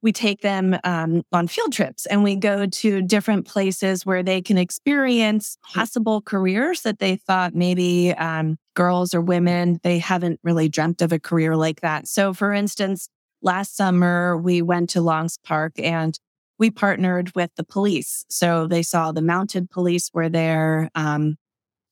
[0.05, 4.39] we take them um, on field trips and we go to different places where they
[4.39, 10.69] can experience possible careers that they thought maybe um, girls or women they haven't really
[10.69, 12.07] dreamt of a career like that.
[12.07, 13.09] So for instance
[13.41, 16.19] last summer we went to longs park and
[16.59, 18.25] we partnered with the police.
[18.29, 21.35] So they saw the mounted police were there um,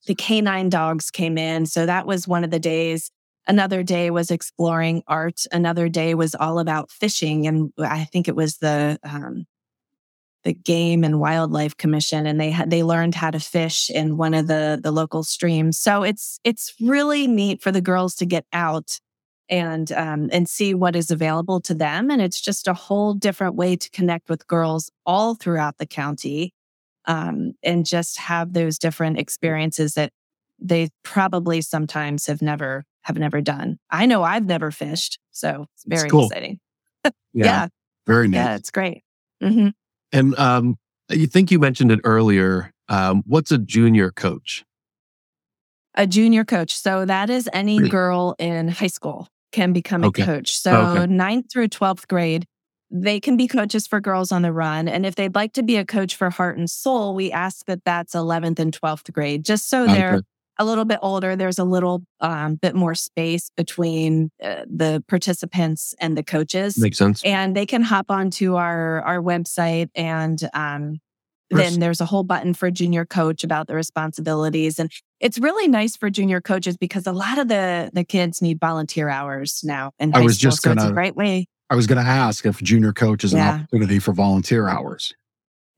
[0.06, 1.66] the canine dogs came in.
[1.66, 3.10] So that was one of the days
[3.46, 5.42] Another day was exploring art.
[5.52, 7.46] Another day was all about fishing.
[7.46, 9.46] And I think it was the, um,
[10.44, 14.34] the Game and Wildlife Commission, and they had they learned how to fish in one
[14.34, 15.78] of the the local streams.
[15.78, 19.00] So it's it's really neat for the girls to get out
[19.48, 23.56] and um, and see what is available to them, and it's just a whole different
[23.56, 26.52] way to connect with girls all throughout the county,
[27.06, 30.12] um, and just have those different experiences that
[30.58, 33.78] they probably sometimes have never have never done.
[33.90, 36.26] I know I've never fished, so it's very cool.
[36.26, 36.58] exciting.
[37.34, 37.68] yeah,
[38.06, 38.36] Very neat.
[38.38, 39.02] yeah, it's great.
[39.42, 39.68] hmm
[40.12, 40.76] And um,
[41.10, 42.70] you think you mentioned it earlier.
[42.88, 44.64] Um, what's a junior coach?
[45.96, 46.74] A junior coach.
[46.76, 50.22] So that is any girl in high school can become Okay.
[50.22, 50.56] a coach.
[50.56, 51.06] So Okay.
[51.06, 52.46] ninth through 12th grade,
[52.90, 54.88] they can be coaches for girls on the run.
[54.88, 57.84] And if they'd like to be a coach for heart and soul, we ask that
[57.84, 60.22] that's 11th and 12th grade, just so they're Okay.
[60.58, 61.36] A little bit older.
[61.36, 66.78] There's a little um, bit more space between uh, the participants and the coaches.
[66.78, 67.22] Makes sense.
[67.24, 71.00] and they can hop onto our our website and um,
[71.50, 74.90] then there's a whole button for junior coach about the responsibilities and
[75.20, 79.08] it's really nice for junior coaches because a lot of the the kids need volunteer
[79.08, 81.86] hours now And I was school just so it's a gonna- great way I was
[81.86, 85.14] going to ask if junior coach is an opportunity for volunteer hours.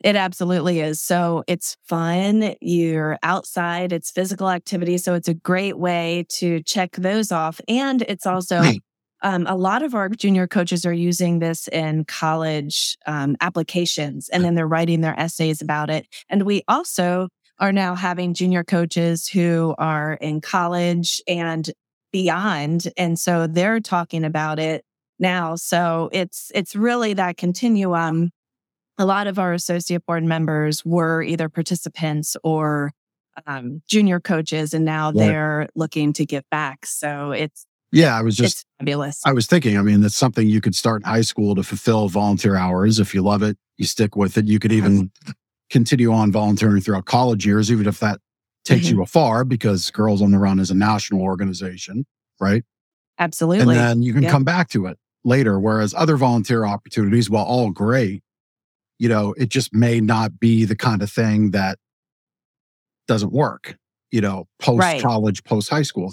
[0.05, 1.01] It absolutely is.
[1.01, 2.55] So it's fun.
[2.61, 3.93] You're outside.
[3.93, 4.99] It's physical activity.
[4.99, 7.61] So it's a great way to check those off.
[7.67, 8.83] And it's also Right.
[9.23, 14.45] um, a lot of our junior coaches are using this in college um, applications and
[14.45, 16.07] then they're writing their essays about it.
[16.29, 17.29] And we also
[17.59, 21.71] are now having junior coaches who are in college and
[22.13, 22.93] beyond.
[22.99, 24.85] And so they're talking about it
[25.19, 25.57] now.
[25.57, 28.31] So it's, it's really that continuum
[28.99, 32.93] a lot of our associate board members were either participants or
[33.47, 35.17] um, junior coaches, and now Right.
[35.17, 36.87] they're looking to give back.
[36.87, 39.21] So it's Yeah, I was just fabulous.
[39.27, 42.09] I was thinking, I mean, that's something you could start in high school to fulfill
[42.09, 42.99] volunteer hours.
[42.99, 44.47] If you love it, you stick with it.
[44.47, 45.11] You could even
[45.71, 48.21] continue on volunteering throughout college years, even if that
[48.65, 48.97] takes Mm-hmm.
[48.97, 52.07] you afar, because Girls on the Run is a national organization,
[52.41, 52.65] right?
[53.19, 53.63] Absolutely.
[53.63, 54.31] And then you can Yeah.
[54.31, 55.61] come back to it later.
[55.61, 58.23] Whereas other volunteer opportunities, while all great,
[58.99, 61.79] you know, it just may not be the kind of thing that
[63.07, 63.77] doesn't work,
[64.11, 65.03] you know, post Right.
[65.03, 66.13] college, post high school.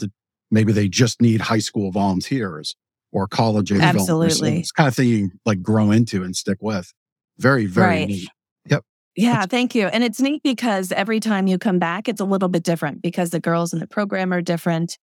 [0.51, 2.75] Maybe they just need high school volunteers
[3.11, 3.81] or college age.
[3.81, 4.59] Absolutely.
[4.59, 6.93] It's kind of thing you like grow into and stick with.
[7.39, 8.07] Very, very Right.
[8.07, 8.29] neat.
[8.69, 8.83] Yep.
[9.15, 9.87] Yeah, thank you.
[9.87, 13.31] And it's neat because every time you come back, it's a little bit different because
[13.31, 14.97] the girls in the program are different.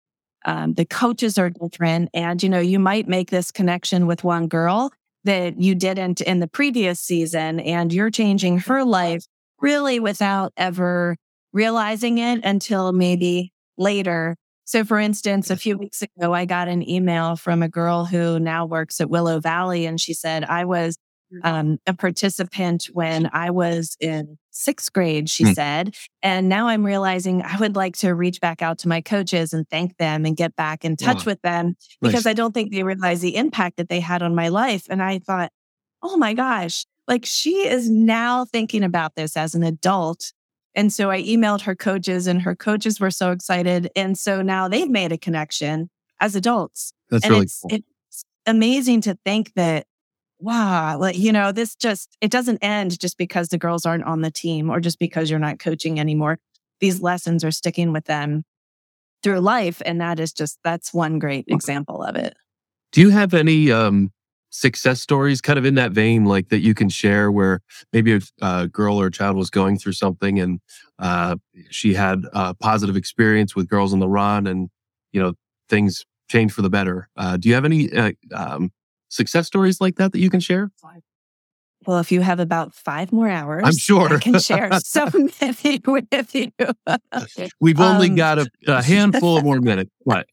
[0.46, 2.10] Um, the coaches are different.
[2.14, 4.92] And, you know, you might make this connection with one girl
[5.28, 9.26] that you didn't in the previous season, and you're changing her life
[9.62, 11.18] really without ever
[11.52, 14.38] realizing it until maybe later.
[14.64, 18.40] So, for instance, a few weeks ago, I got an email from a girl who
[18.40, 20.98] now works at Willow Valley, and she said, I was
[21.44, 25.54] um, a participant when I was in sixth grade, she Hmm.
[25.54, 25.96] said.
[26.24, 29.70] And now I'm realizing I would like to reach back out to my coaches and
[29.70, 31.32] thank them and get back in touch Wow.
[31.32, 34.48] with them because I don't think they realize the impact that they had on my
[34.50, 34.84] life.
[34.90, 35.52] And I thought,
[36.02, 40.34] oh my gosh, like she is now thinking about this as an adult.
[40.76, 43.90] And so I emailed her coaches and her coaches were so excited.
[43.96, 45.90] And so now they've made a connection
[46.20, 47.70] as adults That's and really it's cool.
[47.72, 49.86] it's amazing to think that
[50.40, 54.22] wow like you know this just it doesn't end just because the girls aren't on
[54.22, 56.38] the team or just because you're not coaching anymore
[56.80, 58.44] these lessons are sticking with them
[59.24, 62.36] through life and that is just that's one great example of it
[62.92, 64.12] Do you have any um,
[64.50, 67.62] success stories kind of in that vein, like that you can share where
[67.94, 70.60] maybe a, a girl or a child was going through something and
[71.00, 71.36] uh,
[71.70, 74.70] she had a positive experience with Girls on the Run and,
[75.12, 75.34] you know,
[75.70, 77.10] things changed for the better.
[77.16, 78.72] Uh, do you have any uh, um,
[79.10, 80.72] success stories like that that you can share?
[81.86, 85.10] Well, if you have about five more hours, I'm sure I can share so
[85.42, 86.52] many with you.
[87.62, 89.92] We've only Um, got a, a handful of more minutes.
[90.00, 90.28] What?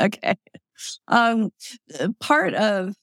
[0.00, 0.34] okay.
[1.08, 1.50] Um,
[1.98, 2.94] uh, part of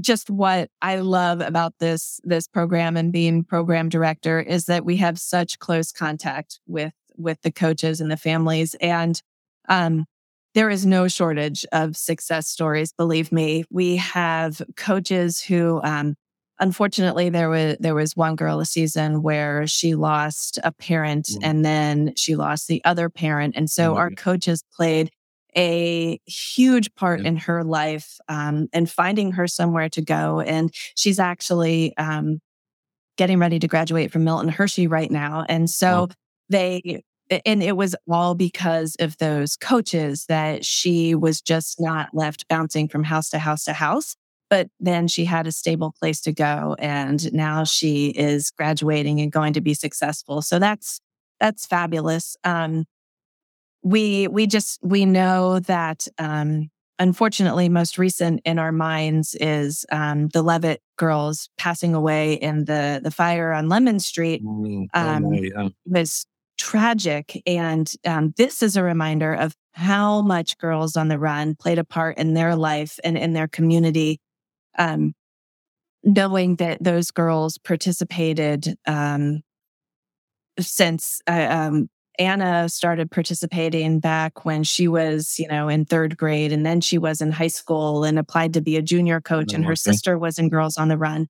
[0.00, 4.96] just what I love about this this program and being program director is that we
[4.98, 9.20] have such close contact with with the coaches and the families, and
[9.68, 10.06] um,
[10.54, 12.92] there is no shortage of success stories.
[12.92, 15.80] Believe me, we have coaches who.
[15.82, 16.14] Um,
[16.62, 21.38] Unfortunately, there was there was one girl a season where she lost a parent Mm.
[21.42, 25.08] and then she lost the other parent, and so our coaches played
[25.56, 27.28] a huge part Yeah.
[27.28, 30.40] in her life um, and finding her somewhere to go.
[30.40, 32.40] And she's actually um,
[33.16, 35.46] getting ready to graduate from Milton Hershey right now.
[35.48, 36.08] And so Wow.
[36.50, 37.02] they,
[37.46, 42.88] and it was all because of those coaches that she was just not left bouncing
[42.88, 44.16] from house to house to house.
[44.48, 49.30] But then she had a stable place to go, and now she is graduating and
[49.30, 50.42] going to be successful.
[50.42, 51.00] So that's
[51.38, 52.36] that's fabulous.
[52.42, 52.84] Um,
[53.82, 60.28] we we just we know that um unfortunately most recent in our minds is um
[60.28, 65.32] the levitt girls passing away in the the fire on lemon street Mm, Um, oh,
[65.32, 65.68] yeah.
[65.86, 66.26] was
[66.60, 71.78] tragic and um, this is a reminder of how much girls on the run played
[71.78, 74.20] a part in their life and in their community
[74.78, 75.14] um,
[76.04, 79.40] knowing that those girls participated um,
[80.58, 86.52] since uh, um, Anna started participating back when she was, you know, in third grade,
[86.52, 89.64] and then she was in high school and applied to be a junior coach, and
[89.64, 91.28] her sister was in Girls on the Run.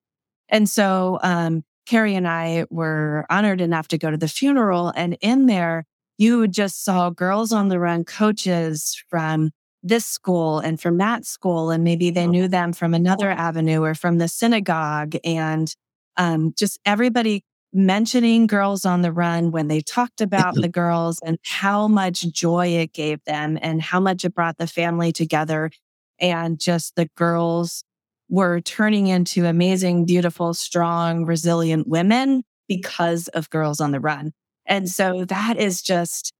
[0.48, 5.18] And so um, Carrie and I were honored enough to go to the funeral, and
[5.20, 5.86] in there,
[6.18, 9.50] you just saw Girls on the Run coaches from
[9.82, 12.30] this school and from that school, and maybe they Oh.
[12.30, 15.74] knew them from another avenue or from the synagogue, and
[16.16, 21.38] um, just everybody mentioning girls on the run when they talked about the girls and
[21.44, 25.72] how much joy it gave them and how much it brought the family together.
[26.20, 27.82] And just the girls
[28.30, 34.32] were turning into amazing, beautiful, strong, resilient women because of girls on the run.
[34.66, 36.32] And so that is just,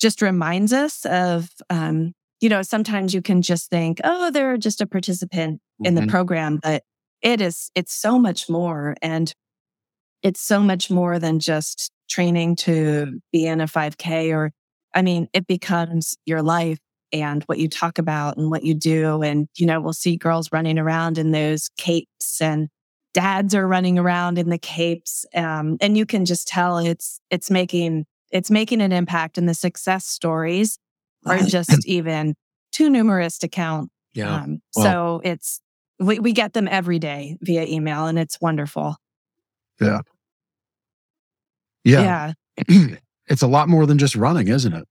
[0.00, 4.80] just reminds us of, um, you know, sometimes you can just think, oh, they're just
[4.80, 6.08] a participant in the Mhm.
[6.08, 6.82] program, but
[7.22, 8.96] it is, it's so much more.
[9.02, 9.32] And
[10.22, 14.52] it's so much more than just training to be in a 5K or,
[14.94, 16.78] I mean, it becomes your life
[17.22, 19.22] and what you talk about and what you do.
[19.22, 22.68] And, you know, we'll see girls running around in those capes and
[23.14, 25.24] dads are running around in the capes.
[25.34, 29.54] Um, and you can just tell it's, it's making, it's making an impact and the
[29.54, 30.78] success stories
[31.24, 32.34] are just even
[32.72, 33.90] too numerous to count.
[34.14, 34.34] Yeah.
[34.34, 35.60] Um, so it's,
[35.98, 38.96] we, we get them every day via email and it's wonderful.
[41.84, 42.32] Yeah.
[42.68, 42.96] yeah.
[43.28, 44.86] it's a lot more than just running, isn't it?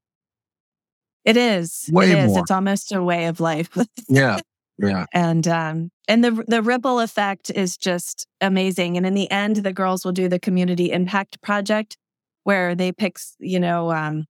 [1.26, 1.90] It is.
[1.92, 2.28] Way it is.
[2.28, 2.40] more.
[2.40, 3.70] It's almost a way of life.
[4.08, 4.40] Yeah.
[4.78, 5.06] Yeah.
[5.14, 8.98] and um and the the ripple effect is just amazing.
[8.98, 11.98] And in the end, the girls will do the community impact project
[12.44, 14.26] where they pick, you know, um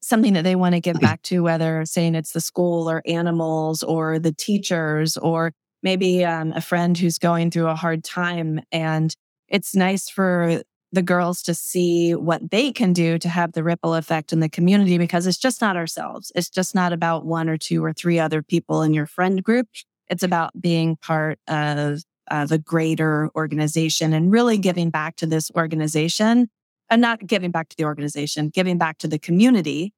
[0.00, 3.82] something that they want to give back to, whether saying it's the school or animals
[3.82, 5.52] or the teachers or
[5.82, 8.60] maybe um, a friend who's going through a hard time.
[8.72, 9.14] And
[9.48, 13.94] it's nice for the girls to see what they can do to have the ripple
[13.94, 16.32] effect in the community because it's just not ourselves.
[16.34, 19.68] It's just not about one or two or three other people in your friend group.
[20.08, 25.50] It's about being part of uh, the greater organization and really giving back to this
[25.54, 26.48] organization
[26.90, 29.92] and not giving back to the organization, giving back to the community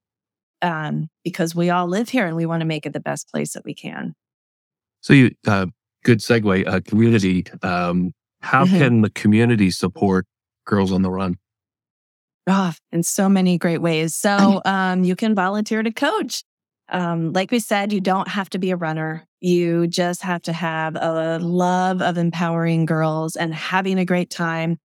[0.62, 3.52] um, because we all live here and we want to make it the best place
[3.52, 4.14] that we can.
[5.00, 5.66] So you, uh,
[6.04, 7.46] good segue, uh, community.
[7.62, 8.78] Um, how Mhm.
[8.78, 10.26] can the community support
[10.70, 11.36] Girls on the Run?
[12.46, 14.14] Oh, in so many great ways.
[14.14, 16.44] So um, you can volunteer to coach.
[16.88, 19.26] Um, like we said, you don't have to be a runner.
[19.40, 24.78] You just have to have a love of empowering girls and having a great time.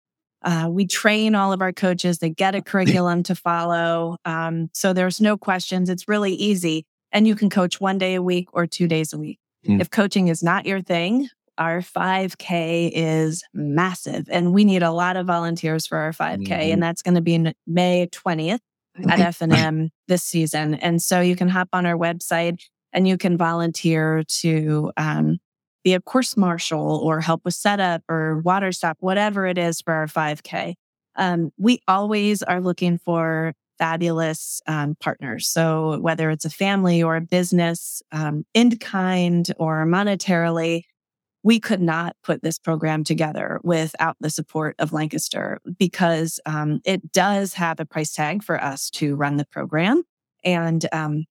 [0.42, 2.18] Uh, we train all of our coaches.
[2.18, 4.16] They get a curriculum to follow.
[4.24, 5.90] Um, so there's no questions.
[5.90, 6.86] It's really easy.
[7.10, 9.38] And you can coach one day a week or two days a week.
[9.66, 9.80] Hmm.
[9.80, 11.28] If coaching is not your thing,
[11.58, 16.68] our 5K is massive and we need a lot of volunteers for our 5K.
[16.68, 16.72] Mhm.
[16.72, 18.60] And that's going to be May 20th
[19.08, 20.74] at F&M this season.
[20.74, 22.58] And so you can hop on our website
[22.92, 25.38] and you can volunteer to, um,
[25.84, 29.92] be a course marshal or help with setup or water stop, whatever it is for
[29.92, 30.74] our 5K.
[31.16, 35.48] Um, we always are looking for fabulous um, partners.
[35.48, 40.84] So whether it's a family or a business, um, in kind or monetarily,
[41.42, 47.12] we could not put this program together without the support of Lancaster because um, it
[47.12, 50.04] does have a price tag for us to run the program.
[50.44, 51.24] And um,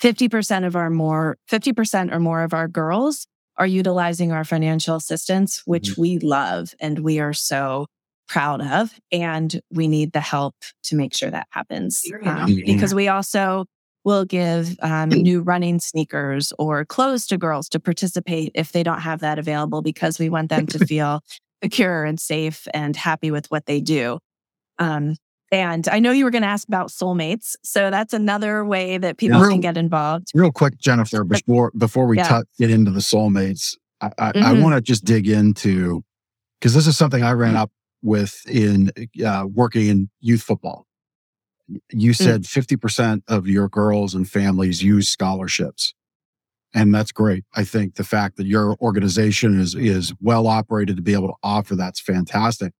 [0.00, 3.26] 50% of our more, 50% or more of our girls
[3.56, 6.00] are utilizing our financial assistance, which mm-hmm.
[6.00, 7.86] we love and we are so
[8.26, 8.98] proud of.
[9.12, 12.02] And we need the help to make sure that happens.
[12.24, 12.66] Um, mm-hmm.
[12.66, 13.66] Because we also
[14.04, 19.00] will give um, new running sneakers or clothes to girls to participate if they don't
[19.00, 21.22] have that available because we want them to feel
[21.62, 24.18] secure and safe and happy with what they do.
[24.78, 25.16] Um,
[25.50, 29.18] and I know you were going to ask about soulmates, so that's another way that
[29.18, 30.28] people real, can get involved.
[30.34, 32.40] Real quick, Jennifer, before before we yeah.
[32.40, 34.44] t- get into the soulmates, I, I, mm-hmm.
[34.44, 36.02] I want to just dig into
[36.58, 37.70] because this is something I ran up
[38.02, 38.90] with in
[39.24, 40.86] uh, working in youth football
[41.90, 42.16] you mm.
[42.16, 42.78] said mm.
[42.78, 45.94] 50% of your girls and families use scholarships.
[46.74, 47.44] And that's great.
[47.54, 51.34] I think the fact that your organization is, is well operated to be able to
[51.42, 52.72] offer that's fantastic.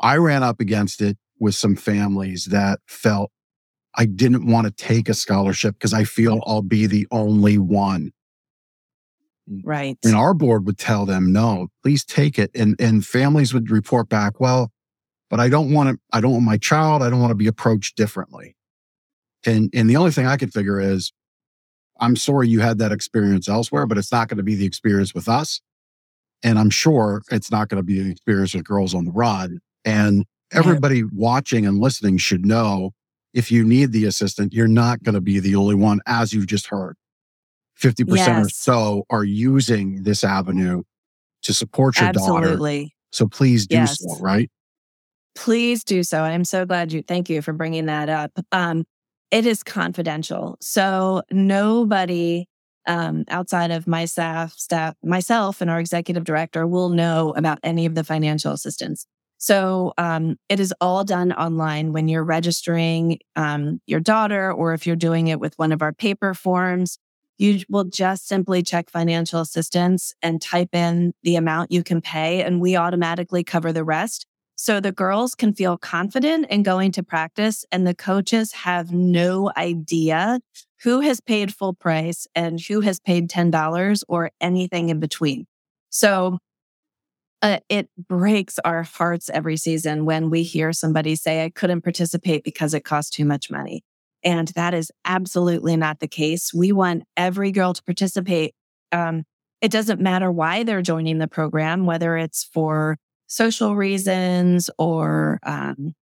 [0.00, 3.30] I ran up against it with some families that felt
[3.94, 8.12] I didn't want to take a scholarship because I feel I'll be the only one.
[9.62, 9.96] Right.
[10.04, 12.50] And our board would tell them, no, please take it.
[12.54, 14.72] And, and families would report back, well,
[15.34, 17.48] but I don't want to, I don't want my child, I don't want to be
[17.48, 18.54] approached differently.
[19.44, 21.12] And, and the only thing I could figure is,
[21.98, 25.12] I'm sorry you had that experience elsewhere, but it's not going to be the experience
[25.12, 25.60] with us.
[26.44, 29.58] And I'm sure it's not going to be the experience with Girls on the Run.
[29.84, 31.06] And everybody yeah.
[31.12, 32.92] watching and listening should know
[33.32, 36.46] if you need the assistant, you're not going to be the only one, as you've
[36.46, 36.94] just heard.
[37.82, 38.46] 50% yes.
[38.46, 40.84] or so are using this avenue
[41.42, 42.82] to support your Absolutely.
[42.82, 42.90] daughter.
[43.10, 43.98] So please do yes.
[43.98, 44.48] so, right?
[45.34, 46.22] Please do so.
[46.22, 48.32] I'm so glad you, thank you for bringing that up.
[48.52, 48.84] Um,
[49.30, 50.56] it is confidential.
[50.60, 52.46] So nobody
[52.86, 57.86] um, outside of my staff, staff, myself and our executive director will know about any
[57.86, 59.06] of the financial assistance.
[59.38, 64.86] So um, it is all done online when you're registering um, your daughter, or if
[64.86, 66.98] you're doing it with one of our paper forms.
[67.36, 72.42] You will just simply check financial assistance and type in the amount you can pay,
[72.42, 74.24] and we automatically cover the rest.
[74.64, 79.52] So the girls can feel confident in going to practice and the coaches have no
[79.58, 80.40] idea
[80.82, 85.46] who has paid full price and who has paid $10 or anything in between.
[85.90, 86.38] So
[87.42, 92.42] uh, it breaks our hearts every season when we hear somebody say, I couldn't participate
[92.42, 93.84] because it cost too much money.
[94.24, 96.54] And that is absolutely not the case.
[96.54, 98.54] We want every girl to participate.
[98.92, 99.24] Um,
[99.60, 102.96] it doesn't matter why they're joining the program, whether it's for
[103.34, 105.92] social reasons or um,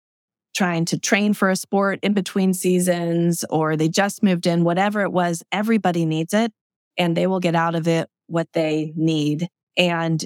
[0.54, 5.00] trying to train for a sport in between seasons or they just moved in, whatever
[5.00, 6.52] it was, everybody needs it
[6.98, 9.48] and they will get out of it what they need.
[9.78, 10.22] And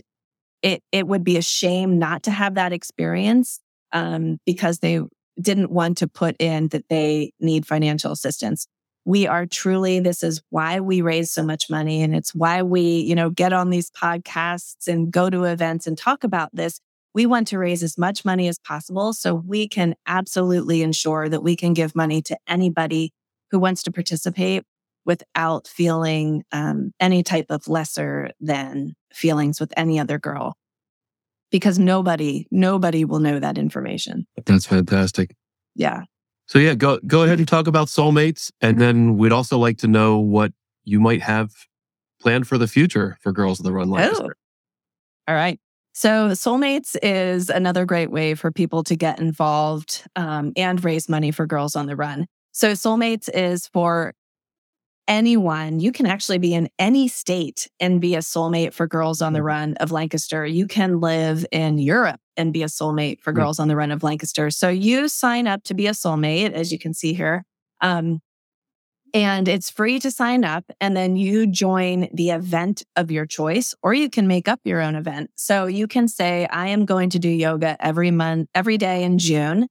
[0.62, 3.60] it, it would be a shame not to have that experience
[3.92, 5.00] um, because they
[5.40, 8.66] didn't want to put in that they need financial assistance.
[9.04, 12.02] We are truly, this is why we raise so much money.
[12.02, 15.96] And it's why we, you know, get on these podcasts and go to events and
[15.96, 16.80] talk about this
[17.16, 21.42] we want to raise as much money as possible so we can absolutely ensure that
[21.42, 23.10] we can give money to anybody
[23.50, 24.64] who wants to participate
[25.06, 30.58] without feeling um, any type of lesser than feelings with any other girl.
[31.50, 34.26] Because nobody nobody will know that information.
[34.44, 35.34] That's fantastic.
[35.74, 36.02] Yeah.
[36.48, 39.88] So yeah go go ahead and talk about soulmates and then we'd also like to
[39.88, 40.52] know what
[40.84, 41.50] you might have
[42.20, 44.30] planned for the future for girls of the run oh.
[45.28, 45.58] all right
[45.96, 51.30] so, Soulmates is another great way for people to get involved um, and raise money
[51.30, 52.26] for Girls on the Run.
[52.52, 54.12] So, Soulmates is for
[55.08, 55.80] anyone.
[55.80, 59.38] You can actually be in any state and be a soulmate for Girls on the
[59.38, 59.46] mm-hmm.
[59.46, 60.44] Run of Lancaster.
[60.44, 64.02] You can live in Europe and be a soulmate for Girls on the Run of
[64.02, 64.50] Lancaster.
[64.50, 67.46] So, you sign up to be a soulmate, as you can see here.
[67.80, 68.20] Um,
[69.14, 70.64] and it's free to sign up.
[70.80, 74.80] And then you join the event of your choice, or you can make up your
[74.80, 75.30] own event.
[75.36, 79.18] So you can say, I am going to do yoga every month, every day in
[79.18, 79.68] June.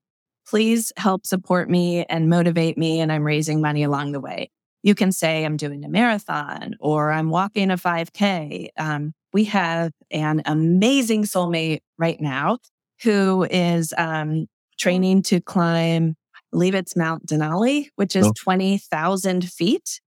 [0.48, 3.00] Please help support me and motivate me.
[3.00, 4.50] And I'm raising money along the way.
[4.84, 8.70] You can say, I'm doing a marathon or I'm walking a 5K.
[8.78, 12.60] Um, we have an amazing soulmate right now
[13.04, 14.46] who is um,
[14.78, 16.16] training to climb
[16.52, 18.34] believe it's Mount Denali, which is oh.
[18.38, 20.02] 20,000 feet.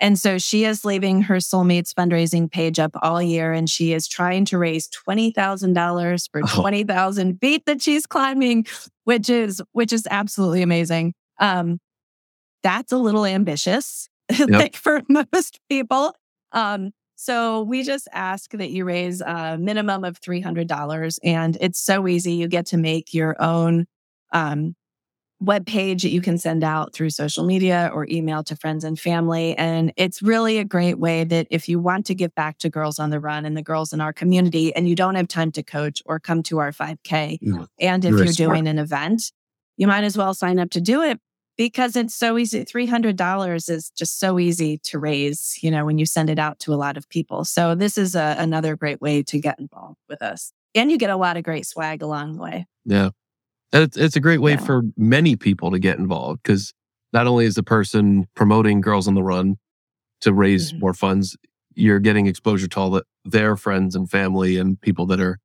[0.00, 4.08] And so she is leaving her soulmates fundraising page up all year and she is
[4.08, 6.60] trying to raise $20,000 for Oh.
[6.62, 8.66] 20,000 feet that she's climbing,
[9.04, 11.14] which is, which is absolutely amazing.
[11.38, 11.78] Um,
[12.62, 14.08] that's a little ambitious
[14.48, 16.14] like for most people.
[16.52, 22.08] Um, so we just ask that you raise a minimum of $300 and it's so
[22.08, 22.32] easy.
[22.32, 23.86] You get to make your own,
[24.32, 24.74] um,
[25.44, 28.98] web page that you can send out through social media or email to friends and
[28.98, 29.56] family.
[29.56, 32.98] And it's really a great way that if you want to give back to Girls
[32.98, 35.62] on the Run and the girls in our community and you don't have time to
[35.62, 37.64] coach or come to our 5K, Yeah.
[37.78, 39.32] and if Very you're doing an event,
[39.76, 41.20] you might as well sign up to do it
[41.56, 42.64] because it's so easy.
[42.64, 46.72] $300 is just so easy to raise, you know, when you send it out to
[46.72, 47.44] a lot of people.
[47.44, 50.52] So this is a, another great way to get involved with us.
[50.74, 52.66] And you get a lot of great swag along the way.
[52.84, 53.10] Yeah.
[53.74, 54.58] And It's, it's a great way Yeah.
[54.58, 56.72] for many people to get involved because
[57.12, 59.56] not only is the person promoting Girls on the Run
[60.22, 60.80] to raise Mhm.
[60.80, 61.36] more funds,
[61.74, 65.38] you're getting exposure to all the, their friends and family and people that are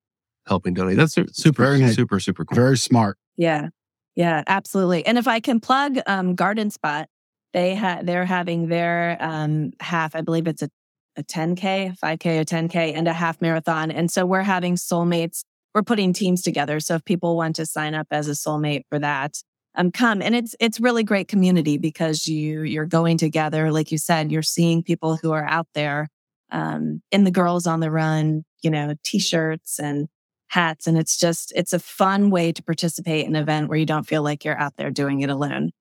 [0.46, 0.96] helping donate.
[0.96, 1.96] That's super, Very nice.
[1.96, 2.56] super, super cool.
[2.56, 3.18] Very smart.
[3.36, 3.70] Yeah.
[4.16, 5.06] Yeah, absolutely.
[5.06, 7.08] And if I can plug um Garden Spot,
[7.54, 10.70] they ha- they're having their um half, I believe it's a
[11.16, 13.92] a 10k, 5K, or 10k and a half marathon.
[13.92, 15.44] And so we're having soulmates.
[15.74, 16.80] We're putting teams together.
[16.80, 19.42] So if people want to sign up as a soulmate for that,
[19.76, 20.22] um come.
[20.22, 24.42] And it's it's really great community because you you're going together like you said, you're
[24.42, 26.10] seeing people who are out there
[26.52, 30.08] um in the girls on the run, you know, t-shirts and
[30.50, 30.88] hats.
[30.88, 34.08] And it's just, it's a fun way to participate in an event where you don't
[34.08, 35.72] feel like you're out there doing it alone.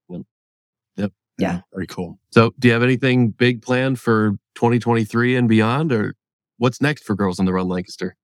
[0.96, 1.12] Yep.
[1.38, 1.60] Yeah.
[1.72, 2.18] Very cool.
[2.30, 6.14] So, do you have anything big planned for 2023 and beyond, or
[6.58, 8.16] what's next for Girls on the Run Lancaster?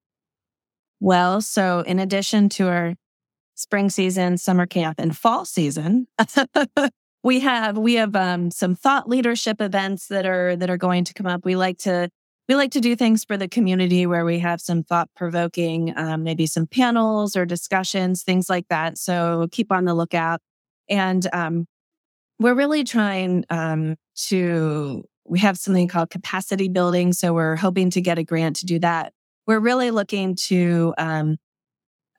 [1.00, 2.94] Well, so in addition to our
[3.54, 6.06] spring season, summer camp, and fall season,
[7.22, 11.14] we have we have um, some thought leadership events that are that are going to
[11.14, 11.44] come up.
[11.44, 12.08] We like to
[12.48, 16.22] we like to do things for the community where we have some thought provoking, um,
[16.22, 18.98] maybe some panels or discussions, things like that.
[18.98, 20.40] So keep on the lookout.
[20.90, 21.66] And um,
[22.38, 25.04] we're really trying um, to.
[25.26, 28.78] We have something called capacity building, so we're hoping to get a grant to do
[28.80, 29.14] that
[29.46, 31.36] we're really looking to um,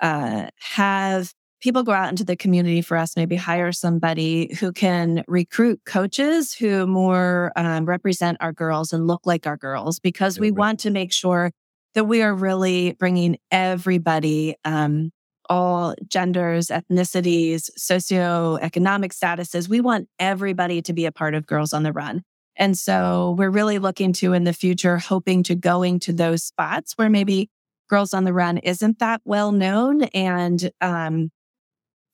[0.01, 5.23] uh, have people go out into the community for us, maybe hire somebody who can
[5.27, 10.51] recruit coaches who more um, represent our girls and look like our girls, because we
[10.51, 11.51] want to make sure
[11.95, 15.11] that we are really bringing everybody, um,
[15.49, 19.69] all genders, ethnicities, socioeconomic statuses.
[19.69, 22.23] We want everybody to be a part of Girls on the Run.
[22.57, 26.93] And so we're really looking to in the future, hoping to going to those spots
[26.95, 27.49] where maybe
[27.89, 31.31] Girls on the Run isn't that well known and um,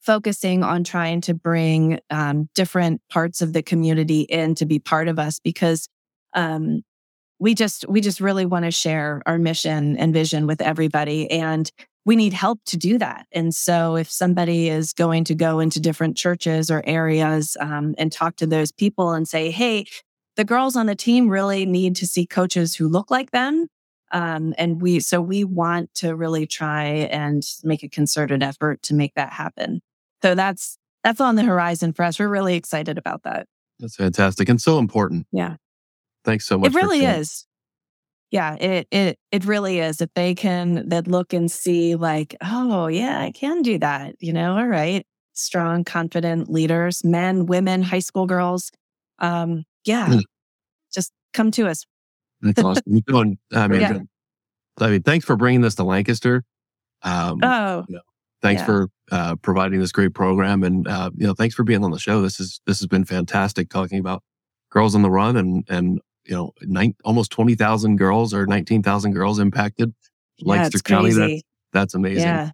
[0.00, 5.08] focusing on trying to bring um, different parts of the community in to be part
[5.08, 5.88] of us because
[6.34, 6.82] um,
[7.38, 11.70] we just we just really want to share our mission and vision with everybody and
[12.04, 13.26] we need help to do that.
[13.30, 18.10] And so if somebody is going to go into different churches or areas um, and
[18.10, 19.86] talk to those people and say hey
[20.36, 23.66] the girls on the team really need to see coaches who look like them
[24.12, 28.94] um, and we so we want to really try and make a concerted effort to
[28.94, 29.80] make that happen
[30.22, 33.46] so that's that's on the horizon for us we're really excited about that
[33.80, 35.26] That's fantastic and so important.
[35.32, 35.56] Yeah.
[36.24, 36.70] Thanks so much.
[36.70, 37.46] it really is
[38.32, 42.88] yeah it it it really is if they can that look and see like oh
[42.88, 47.98] yeah i can do that you know all right strong confident leaders men women high
[48.00, 48.72] school girls
[49.18, 50.22] um yeah Mm.
[50.94, 51.84] just come to us
[52.40, 52.82] That's awesome.
[52.86, 53.98] You're doing- I mean, Yeah.
[54.80, 56.44] I mean, thanks for bringing this to Lancaster.
[57.02, 57.84] Um, oh
[58.40, 58.66] thanks yeah.
[58.66, 61.98] for uh, providing this great program, and uh, you know, thanks for being on the
[61.98, 62.22] show.
[62.22, 64.22] This is this has been fantastic talking about
[64.70, 68.82] girls on the run and and you know, nine, almost twenty thousand girls or nineteen
[68.82, 69.92] thousand girls impacted.
[70.38, 71.12] yeah, Lancaster County.
[71.12, 72.22] That's that's amazing.
[72.22, 72.50] Yeah.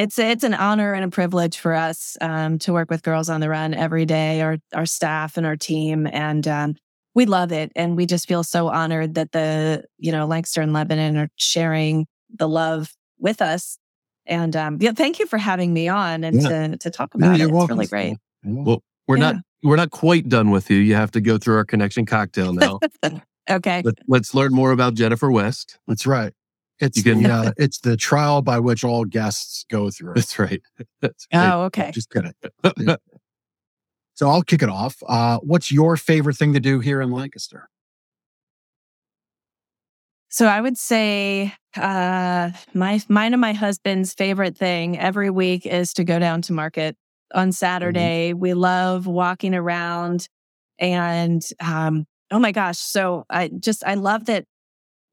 [0.00, 3.42] It's it's an honor and a privilege for us um, to work with Girls on
[3.42, 6.76] the Run every day, our our staff and our team, and um,
[7.14, 7.70] we love it.
[7.76, 12.06] And we just feel so honored that the you know Lancaster and Lebanon are sharing
[12.34, 13.76] the love with us.
[14.24, 17.38] And um, yeah, thank you for having me on and to to talk Yeah, about
[17.38, 17.52] you're it.
[17.52, 17.78] welcome.
[17.78, 18.18] It's really great.
[18.42, 20.78] Well, we're not we're not quite done with you.
[20.78, 22.80] You have to go through our connection cocktail now.
[23.50, 23.82] okay.
[23.84, 25.78] Let, let's learn more about Jennifer West.
[25.86, 26.32] That's right.
[26.80, 30.14] It's You can- the, uh, it's the trial by which all guests go through.
[30.14, 30.62] That's right.
[31.00, 31.52] That's right.
[31.52, 31.90] Oh, okay.
[31.92, 32.32] Just kidding.
[34.14, 34.96] So I'll kick it off.
[35.08, 37.70] Uh, what's your favorite thing to do here in Lancaster?
[40.28, 45.94] So I would say uh my mine and my husband's favorite thing every week is
[45.94, 46.96] to go down to market
[47.34, 48.34] on Saturday.
[48.34, 50.28] We love walking around
[50.78, 52.78] and um Oh my gosh.
[52.78, 54.44] So I just, I love that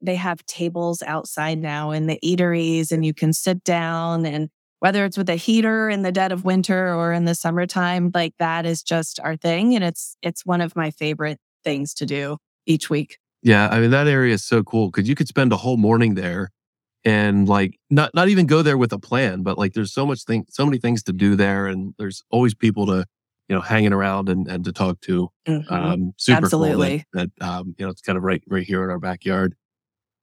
[0.00, 4.48] they have tables outside now in the eateries and you can sit down and
[4.80, 8.34] whether it's with a heater in the dead of winter or in the summertime, like
[8.38, 9.74] that is just our thing.
[9.74, 13.18] And it's, it's one of my favorite things to do each week.
[13.42, 16.14] Yeah, I mean that area is so cool because you could spend a whole morning
[16.14, 16.50] there,
[17.04, 20.24] and like not not even go there with a plan, but like there's so much
[20.24, 23.04] thing, so many things to do there, and there's always people to
[23.48, 25.30] you know hanging around and, and to talk to.
[25.46, 25.70] Mhm.
[25.70, 27.04] Um, super Absolutely.
[27.12, 29.54] cool that, that um, you know it's kind of right right here in our backyard.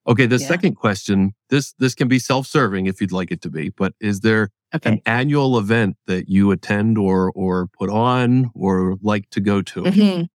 [0.07, 0.47] Okay, the Yeah.
[0.47, 3.93] second question this this can be self serving if you'd like it to be, but
[3.99, 4.89] is there Okay.
[4.91, 9.81] an annual event that you attend or or put on or like to go to?
[9.83, 10.27] Mhm.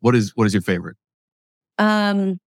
[0.00, 0.96] What is what is your favorite?
[1.78, 2.38] Um,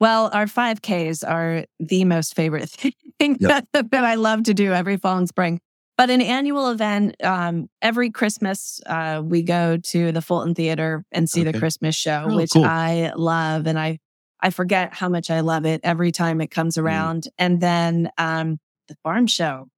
[0.00, 2.92] well, our 5Ks are the most favorite thing
[3.40, 3.66] Yep.
[3.72, 5.60] that, that I love to do every fall and spring.
[5.96, 11.28] But an annual event, um, every Christmas, uh, we go to the Fulton Theater and
[11.30, 11.52] see Okay.
[11.52, 12.64] the Christmas show, Oh, which cool.
[12.64, 13.66] I love.
[13.66, 13.98] And I,
[14.40, 16.54] I forget how much I love it every time it Mm.
[16.54, 17.28] comes around.
[17.38, 18.58] And then, um,
[18.88, 19.68] the farm show.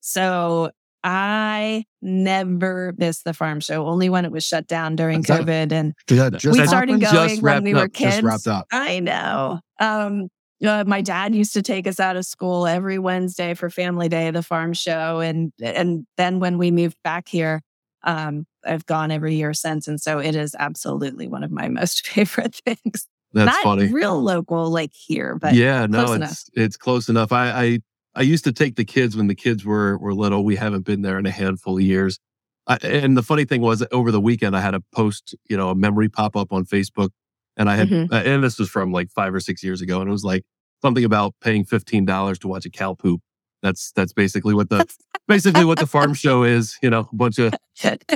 [0.00, 0.70] So
[1.04, 5.46] I never missed the farm show, only when it was shut down during That's it.
[5.46, 5.72] COVID.
[5.72, 8.16] And that we started going when we were up, kids.
[8.16, 8.66] Just wrapped up.
[8.72, 9.60] I know.
[9.80, 10.28] Um,
[10.64, 14.30] uh, my dad used to take us out of school every Wednesday for Family Day,
[14.32, 17.62] the farm show, and and then when we moved back here,
[18.02, 22.06] um, I've gone every year since, and so it is absolutely one of my most
[22.08, 23.06] favorite things.
[23.32, 23.88] That's Not funny.
[23.92, 26.44] real local like here, but yeah, no, close it's enough.
[26.54, 27.30] it's close enough.
[27.32, 27.78] I, I
[28.14, 30.44] I used to take the kids when the kids were were little.
[30.44, 32.18] We haven't been there in a handful of years.
[32.66, 35.70] I, and the funny thing was, over the weekend, I had a post, you know,
[35.70, 37.10] a memory pop up on Facebook,
[37.56, 38.12] and I had, Mhm.
[38.12, 40.44] uh, and this was from like five or six years ago, and it was like
[40.82, 43.20] something about paying fifteen dollars to watch a cow poop.
[43.62, 44.86] That's that's basically what the
[45.28, 46.76] basically what the farm show is.
[46.82, 47.52] You know, a bunch of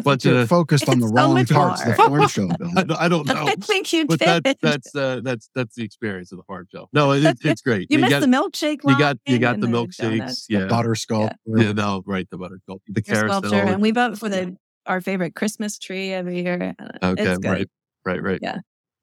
[0.05, 2.71] bunch You're of focused on the It's so wrong parts of the farm show, Bill.
[2.77, 3.47] I, don't- I don't know.
[3.49, 4.45] I think you But did.
[4.45, 6.89] that, that's uh, that's that's the experience of the farm show.
[6.93, 7.89] No, it, it's great.
[7.91, 8.79] you missed got the milkshake.
[8.85, 9.99] you got you got the donuts.
[9.99, 10.47] milkshakes.
[10.47, 11.37] The Yeah, butter sculpture.
[11.49, 12.29] yeah, no, right.
[12.31, 13.41] The butter sculpture, the The carousel.
[13.43, 16.75] sculpture, and we vote for the our favorite Christmas tree every year.
[17.03, 17.49] Okay, it's good.
[17.51, 17.69] right,
[18.05, 18.39] right, right.
[18.43, 18.59] Yeah.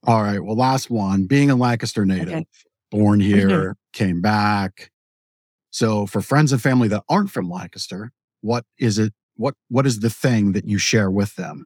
[0.06, 0.40] All right.
[0.44, 1.26] Well, last one.
[1.26, 2.46] Being a Lancaster native, Okay.
[2.92, 3.38] born Mm-hmm.
[3.50, 4.92] here, came back.
[5.72, 8.12] So, for friends and family that aren't from Lancaster,
[8.42, 9.14] what is it?
[9.36, 11.66] What What is the thing that you share with them?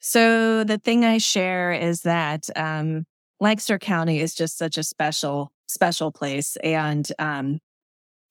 [0.00, 3.04] So the thing I share is that um,
[3.40, 6.56] Lancaster County is just such a special, special place.
[6.62, 7.58] And um,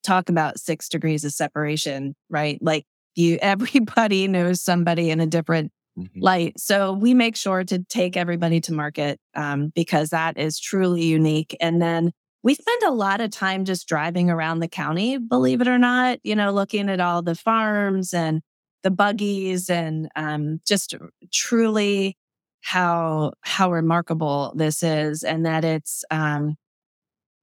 [0.04, 2.58] talk about six degrees of separation, right?
[2.60, 2.84] Like
[3.16, 6.08] you, everybody knows somebody in a different Mhm.
[6.20, 6.58] light.
[6.58, 11.56] So we make sure to take everybody to market um, because that is truly unique.
[11.60, 12.10] And then
[12.44, 16.18] we spend a lot of time just driving around the county, believe it or not,
[16.22, 18.42] you know, looking at all the farms and
[18.82, 20.94] the buggies and um, just
[21.32, 22.18] truly
[22.60, 26.54] how how remarkable this is and that it's um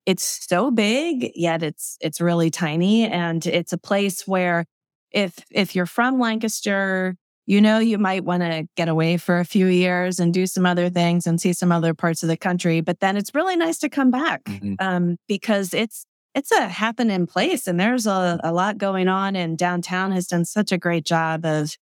[0.08, 4.66] it's so big yet it's it's really tiny and it's a place where
[5.12, 7.16] if if you're from Lancaster
[7.52, 10.66] you know you might want to get away for a few years and do some
[10.66, 13.78] other things and see some other parts of the country but then it's really nice
[13.80, 14.76] to come back Mhm.
[14.80, 19.58] um because it's it's a happening place and there's a, a lot going on and
[19.58, 21.76] downtown has done such a great job of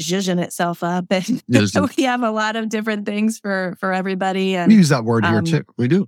[0.00, 1.42] zhuzhing itself up and
[1.96, 5.26] we have a lot of different things for for everybody We and use that word
[5.26, 5.64] here um, too.
[5.76, 6.06] We do.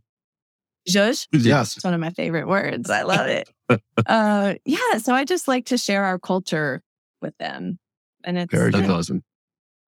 [0.89, 1.77] zhuzh Yes.
[1.77, 3.51] it's one of my favorite words i love it
[4.07, 6.81] uh yeah so i just like to share our culture
[7.21, 7.79] with them
[8.25, 8.91] and it's Very That's good.
[8.93, 9.25] awesome.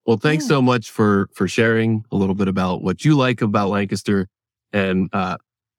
[0.07, 0.49] Well, thanks Yeah.
[0.49, 4.28] so much for for sharing a little bit about what you like about Lancaster,
[4.72, 5.37] and uh,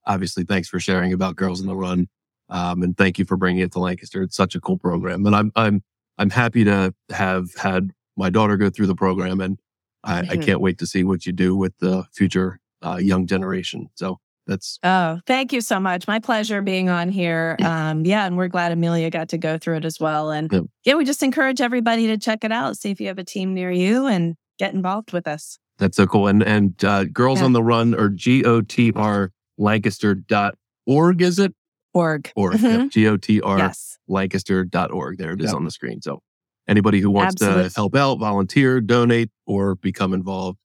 [0.07, 2.07] obviously, thanks for sharing about Girls in the Run.
[2.49, 4.21] Um, and thank you for bringing it to Lancaster.
[4.23, 5.83] It's such a cool program, and I'm I'm
[6.17, 9.59] I'm happy to have had my daughter go through the program, and
[10.03, 10.43] I, I Mhm.
[10.45, 13.89] can't wait to see what you do with the future uh, young generation.
[13.95, 16.07] So that's Oh, thank you so much.
[16.07, 17.57] My pleasure being on here.
[17.63, 20.31] Um, yeah, and we're glad Amelia got to go through it as well.
[20.31, 20.63] And Yep.
[20.83, 23.53] yeah, we just encourage everybody to check it out, see if you have a team
[23.53, 25.57] near you and get involved with us.
[25.77, 26.27] that's so cool.
[26.27, 27.45] And and uh, Girls Yeah.
[27.45, 31.53] on the Run or G O T R Lancaster dot org is it?
[31.93, 32.31] Org.
[32.35, 32.55] Org.
[32.57, 32.89] Mhm.
[32.91, 33.97] G O T R Yes.
[34.07, 35.17] lancaster.org.
[35.17, 35.55] There it is Yep.
[35.55, 36.01] on the screen.
[36.01, 36.21] So
[36.67, 37.69] anybody who wants Absolutely.
[37.69, 40.59] to help out, volunteer, donate, or become involved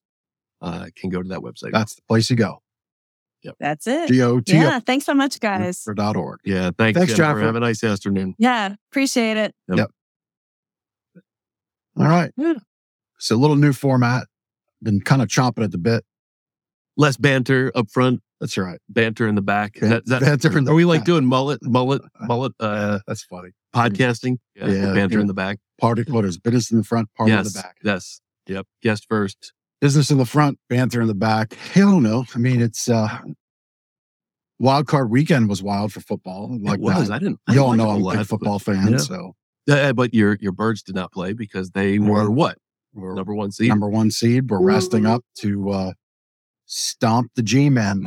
[0.63, 1.73] uh, can go to that website.
[1.73, 2.63] That's the place you go.
[3.59, 4.09] That's it.
[4.09, 4.81] G O T Yeah.
[4.81, 5.85] Thanks so much, guys.
[5.89, 6.41] O dot org.
[6.45, 6.71] yeah.
[6.77, 7.41] Thanks, Thanks, Jennifer.
[7.41, 7.47] Jennifer.
[7.47, 8.35] Have a nice afternoon.
[8.39, 8.75] Yeah.
[8.91, 9.55] Appreciate it.
[9.69, 9.91] Yep.
[11.97, 12.31] All right.
[12.37, 12.55] Yeah.
[13.19, 14.27] So a little new format.
[14.83, 16.05] Been kind of chomping at the bit.
[16.97, 18.79] Less banter up front, That's all right.
[18.89, 19.77] banter in the back.
[19.77, 21.07] Is Ban- that- is that- banter in the are we like back.
[21.07, 23.51] doing mullet, mullet, mullet uh, That's funny.
[23.75, 24.39] podcasting?
[24.55, 25.21] Yeah, banter yeah.
[25.23, 25.59] in the back.
[25.81, 27.47] Party what is business in the front, party yes.
[27.47, 27.77] in the back.
[27.83, 28.21] Yes.
[28.47, 28.67] Yep.
[28.83, 31.57] Guest first, business in the front, banter in the back.
[31.75, 32.25] I don't know.
[32.35, 33.19] I mean, it's uh
[34.59, 36.57] wild card weekend was wild for football.
[36.61, 37.09] Like it was.
[37.09, 37.15] that.
[37.15, 37.41] I didn't.
[37.49, 38.99] I You all didn't know like I'm a big football but- fan, yeah.
[38.99, 39.35] so
[39.69, 42.59] Uh, but your your birds did not play because they were what
[42.93, 43.69] we're number one seed.
[43.69, 44.51] number one seed.
[44.51, 45.93] We're resting up to uh
[46.67, 48.03] stomp the G men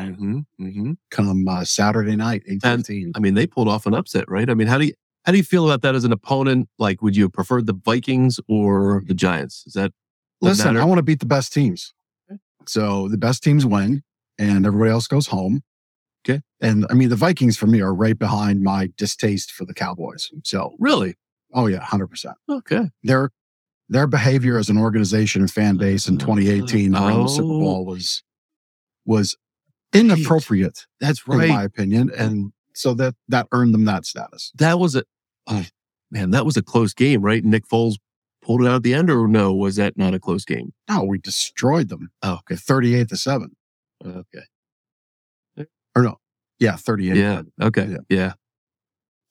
[0.57, 4.25] hmm hmm come uh, Saturday night, eight And- I mean, they pulled off an upset,
[4.29, 4.49] right?
[4.49, 4.93] I mean, how do you
[5.25, 6.67] how do you feel about that as an opponent?
[6.79, 9.63] Like, would you have preferred the Vikings or the Giants?
[9.65, 9.93] Is that
[10.43, 11.93] Listen, I want to beat the best teams.
[12.31, 12.39] Mm.
[12.67, 14.03] So the best teams win
[14.37, 15.63] and everybody else goes home.
[16.27, 16.41] Okay.
[16.61, 20.31] And I mean, the Vikings for me are right behind my distaste for the Cowboys.
[20.43, 21.15] So, really
[21.53, 22.33] oh yeah, 100%.
[22.49, 22.89] okay.
[23.03, 23.29] Their,
[23.89, 27.59] their behavior as an organization and fan base in mm, 2018 around the Super Oh.
[27.59, 28.23] Bowl was,
[29.05, 29.37] was
[29.93, 31.49] inappropriate That's in right.
[31.49, 32.11] my opinion.
[32.17, 34.51] And so that, that earned them that status.
[34.55, 35.03] that was a
[35.47, 35.65] oh,
[36.09, 36.31] man.
[36.31, 37.43] That was a close game, right?
[37.43, 37.95] Nick Foles
[38.43, 39.53] pulled it out at the end, or no?
[39.53, 40.73] Was that not a close game?
[40.89, 42.09] No, we destroyed them.
[42.21, 42.55] Oh, Okay.
[42.55, 43.55] 38 to seven
[44.05, 44.43] okay.
[45.95, 46.17] or no.
[46.59, 46.75] Yeah.
[46.75, 47.15] 38.
[47.17, 47.41] Yeah.
[47.61, 47.87] Okay.
[47.89, 47.97] Yeah.
[48.09, 48.33] Yeah.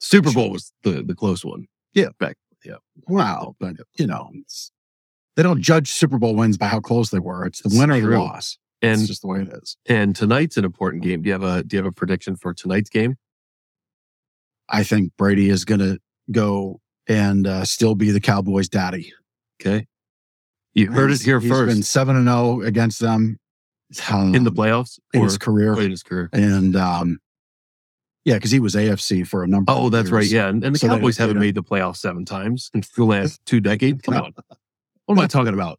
[0.00, 1.66] Super Bowl was the the close one.
[1.94, 2.08] Yeah.
[2.18, 2.36] Back.
[2.64, 2.76] Yeah.
[3.08, 4.70] Wow, but you know, it's,
[5.36, 7.44] they don't judge Super Bowl wins by how close they were.
[7.44, 8.58] It's the It's win or the loss.
[8.80, 9.76] it's And just the way it is.
[9.88, 11.22] and tonight's an important game.
[11.22, 13.16] Do you have a do you have a prediction for tonight's game?
[14.68, 15.98] I think Brady is going to
[16.30, 16.80] go
[17.12, 19.12] and uh, still be the Cowboys' daddy.
[19.60, 19.86] Okay.
[20.74, 23.38] You heard it here He's been first seven and zero against them
[24.10, 26.30] um, in the playoffs in or his career, in his career.
[26.32, 27.18] and um,
[28.24, 29.70] yeah, because he was AFC for a number.
[29.70, 30.26] Oh, that's right.
[30.26, 33.44] Yeah, and, and the So Cowboys haven't made the playoffs seven times in the last
[33.44, 34.00] two decades.
[34.02, 34.32] Come on,
[35.06, 35.78] what am I talking about?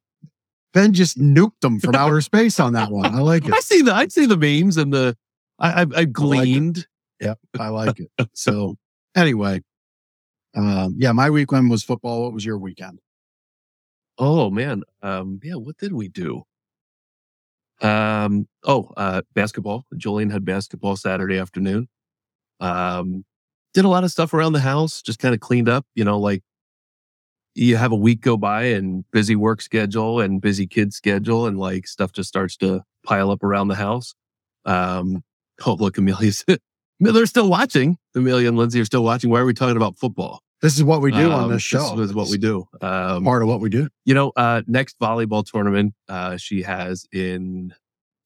[0.73, 3.15] Ben just nuked them from outer space on that one.
[3.15, 3.53] I like it.
[3.53, 5.17] I see the I see the memes and the
[5.57, 6.87] I I, I gleaned.
[7.19, 8.11] Yep, I like it.
[8.33, 8.75] So
[9.15, 9.61] anyway,
[10.55, 12.23] um, yeah, my weekend was football.
[12.23, 12.99] What was your weekend?
[14.17, 15.55] Oh man, um, yeah.
[15.55, 16.43] What did we do?
[17.81, 19.85] Um, oh, uh, basketball.
[19.97, 21.87] Julian had basketball Saturday afternoon.
[22.59, 23.25] Um,
[23.73, 25.01] did a lot of stuff around the house.
[25.01, 25.85] Just kind of cleaned up.
[25.95, 26.43] You know, like
[27.55, 31.57] you have a week go by and busy work schedule and busy kid schedule, and
[31.57, 34.13] like stuff just starts to pile up around the house.
[34.65, 35.23] Um,
[35.65, 36.45] oh look, Amelia's.
[36.99, 37.97] They're still watching.
[38.15, 39.29] Amelia and Lindsay are still watching.
[39.31, 40.42] Why are we talking about football?
[40.63, 41.95] This is what we do on Um, this show.
[41.95, 42.65] This is what we do.
[42.81, 43.89] Um, Part of what we do.
[44.05, 47.73] you know, uh, next volleyball tournament uh, she has in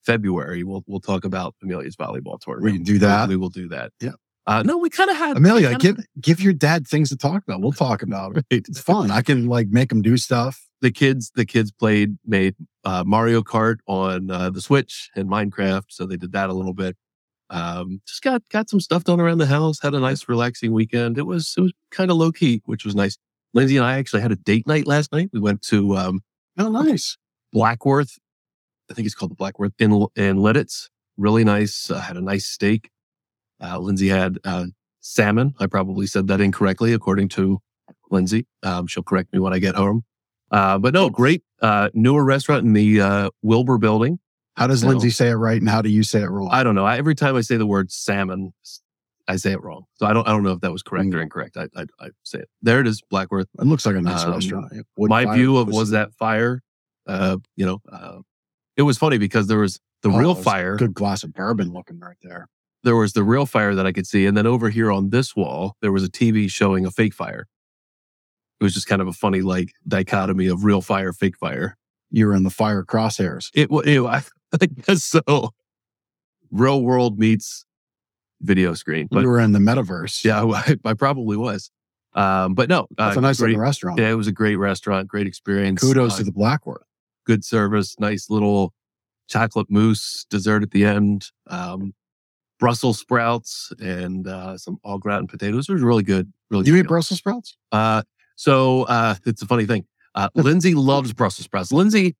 [0.05, 0.63] February.
[0.63, 2.63] We'll we'll talk about Amelia's volleyball tournament.
[2.71, 3.27] We can do that.
[3.27, 3.91] We, will do that.
[3.99, 4.11] Yeah.
[4.45, 7.43] Uh, no, we kind of had Amelia, kinda- give give your dad things to talk
[7.45, 7.59] about.
[7.59, 8.45] We'll talk about it.
[8.69, 9.11] It's fun.
[9.11, 10.63] I can like make him do stuff.
[10.81, 11.31] the kids.
[11.35, 16.17] The kids played made uh, Mario Kart on uh, the Switch and Minecraft, so they
[16.17, 16.95] did that a little bit.
[17.49, 19.79] Um, just got got some stuff done around the house.
[19.81, 21.17] Had a nice relaxing weekend.
[21.17, 23.17] It was it was kind of low key, which was nice.
[23.53, 25.29] Lindsay and I actually had a date night last night.
[25.31, 26.21] We went to um,
[26.57, 27.17] Oh, nice.
[27.53, 28.17] Blackworth.
[28.89, 30.89] I think it's called the Blackworth in in Lititz.
[31.17, 31.89] Really nice.
[31.91, 32.89] Uh, had a nice steak.
[33.61, 34.65] Uh, Lindsay had uh,
[35.01, 35.53] salmon.
[35.59, 37.59] I probably said that incorrectly, according to
[38.11, 38.47] Lindsay.
[38.63, 40.03] Um, she'll correct me when I get home.
[40.51, 44.19] Uh, but no, great uh, newer restaurant in the uh, Wilbur Building.
[44.57, 44.89] How does No.
[44.89, 46.49] Lindsay say it right, and how do you say it wrong?
[46.51, 46.85] I don't know.
[46.85, 48.53] I, every time I say the word salmon,
[49.27, 49.83] I say it wrong.
[49.95, 50.27] So I don't.
[50.27, 51.13] I don't know if that was correct Mm.
[51.15, 51.55] or incorrect.
[51.57, 52.49] I, I, I say it.
[52.61, 53.47] There it is, Blackworth.
[53.59, 54.71] it looks like a nice Um, restaurant.
[54.97, 56.61] Wood my view of was that fire.
[57.05, 58.19] Uh, you know, uh,
[58.75, 60.75] it was funny because there was the Oh, real a fire.
[60.75, 62.47] Good glass of bourbon looking right there.
[62.83, 65.35] There was the real fire that I could see, and then over here on this
[65.35, 67.47] wall, there was a TV showing a fake fire.
[68.59, 71.77] It was just kind of a funny like dichotomy of real fire, fake fire.
[72.09, 73.49] You were in the fire crosshairs.
[73.53, 73.85] It was.
[73.85, 74.23] It, I,
[74.61, 75.21] I guess so.
[76.51, 77.65] Real world meets
[78.41, 80.23] video screen, but you were in the metaverse.
[80.23, 81.71] yeah, I, I probably was.
[82.13, 83.99] Um, but no, uh, a nice great, looking restaurant.
[83.99, 85.81] Yeah, it was a great restaurant, great experience.
[85.81, 86.83] Kudos Uh, to the Blackworth.
[87.25, 88.73] good service, nice little
[89.27, 91.93] chocolate mousse dessert at the end, um,
[92.59, 95.67] Brussels sprouts and uh, some au gratin potatoes.
[95.69, 96.31] It was really good.
[96.49, 96.87] Really You good eat meal.
[96.89, 97.55] Brussels sprouts?
[97.71, 98.01] Uh,
[98.35, 99.85] so uh, it's a funny thing.
[100.15, 101.71] Uh, Lindsay loves Brussels sprouts.
[101.71, 102.15] Lindsay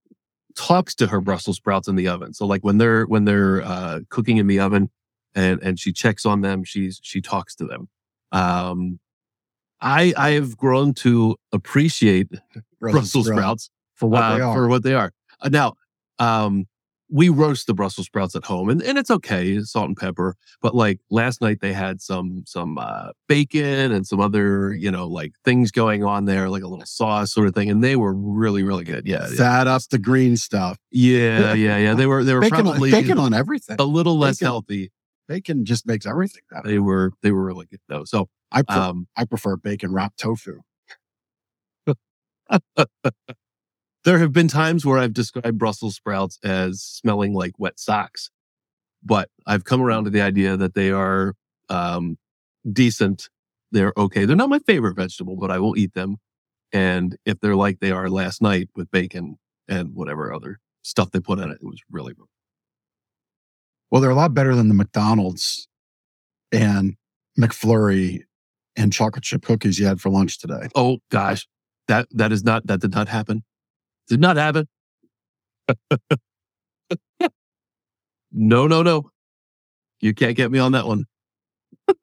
[0.58, 2.34] talks to her Brussels sprouts in the oven.
[2.34, 4.90] So like when they're when they're uh, cooking in the oven,
[5.36, 7.88] and and she checks on them, she's she talks to them.
[8.32, 9.00] Um,
[9.80, 12.28] I I have grown to appreciate
[12.80, 14.56] Brussels sprouts for what uh, they are.
[14.56, 15.14] For what they are.
[15.40, 15.74] Uh, now,
[16.20, 16.68] um,
[17.10, 20.36] we roast the Brussels sprouts at home, and, and it's okay, salt and pepper.
[20.62, 25.08] But like last night, they had some some uh, bacon and some other you know
[25.08, 28.14] like things going on there, like a little sauce sort of thing, and they were
[28.14, 29.08] really really good.
[29.08, 30.78] Yeah, yeah, Fat up the green stuff.
[30.92, 31.78] yeah, yeah.
[31.78, 31.94] yeah.
[31.94, 33.78] They were they were Bacon, on, probably bacon on everything.
[33.80, 34.48] a little less bacon.
[34.48, 34.92] healthy.
[35.28, 36.68] Bacon just makes everything better.
[36.68, 38.04] They were they were really good though.
[38.06, 40.62] So I, pre- um, I prefer bacon wrapped tofu.
[44.08, 48.32] there have been times where I've described Brussels sprouts as smelling like wet socks,
[49.04, 51.34] but I've come around to the idea that they are
[51.68, 52.18] um,
[52.72, 53.28] decent.
[53.74, 54.24] They're okay.
[54.24, 56.20] They're not my favorite vegetable, but I will eat them.
[56.72, 61.20] And if they're like they are last night with bacon and whatever other stuff they
[61.20, 62.28] put in it, it was really good.
[63.92, 65.68] Well, they're a lot better than the McDonald's
[66.54, 66.96] and
[67.38, 68.22] McFlurry
[68.78, 70.70] and chocolate chip cookies you had for lunch today.
[70.76, 71.46] Oh gosh,
[71.90, 73.44] that that is not that did not happen.
[74.08, 74.68] Did not happen.
[78.32, 79.10] no, no, no.
[80.00, 81.06] You can't get me on that one.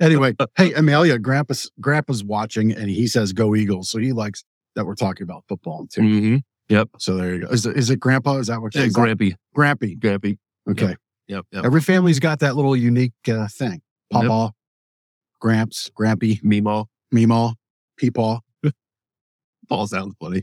[0.00, 3.88] Anyway, hey, Amelia, Grandpa's Grandpa's watching and he says go Eagles.
[3.88, 4.42] So he likes
[4.74, 6.00] that we're talking about football too.
[6.00, 6.36] Mm-hmm.
[6.68, 6.88] Yep.
[6.98, 7.48] So there you go.
[7.50, 8.38] Is it, is it Grandpa?
[8.38, 9.36] Is that what Yeah, that- Grampy.
[9.56, 9.96] Grampy.
[9.96, 10.36] Grampy.
[10.68, 10.96] Okay.
[11.28, 11.44] Yep.
[11.52, 11.64] Yep.
[11.64, 13.80] Every family's got that little unique uh, thing.
[14.10, 14.22] Yep.
[14.22, 14.52] Papa,
[15.40, 16.86] Gramps, Grampy, Meemaw.
[17.14, 17.54] Meemaw,
[18.02, 18.40] Peepaw.
[19.68, 20.42] Paul sounds funny.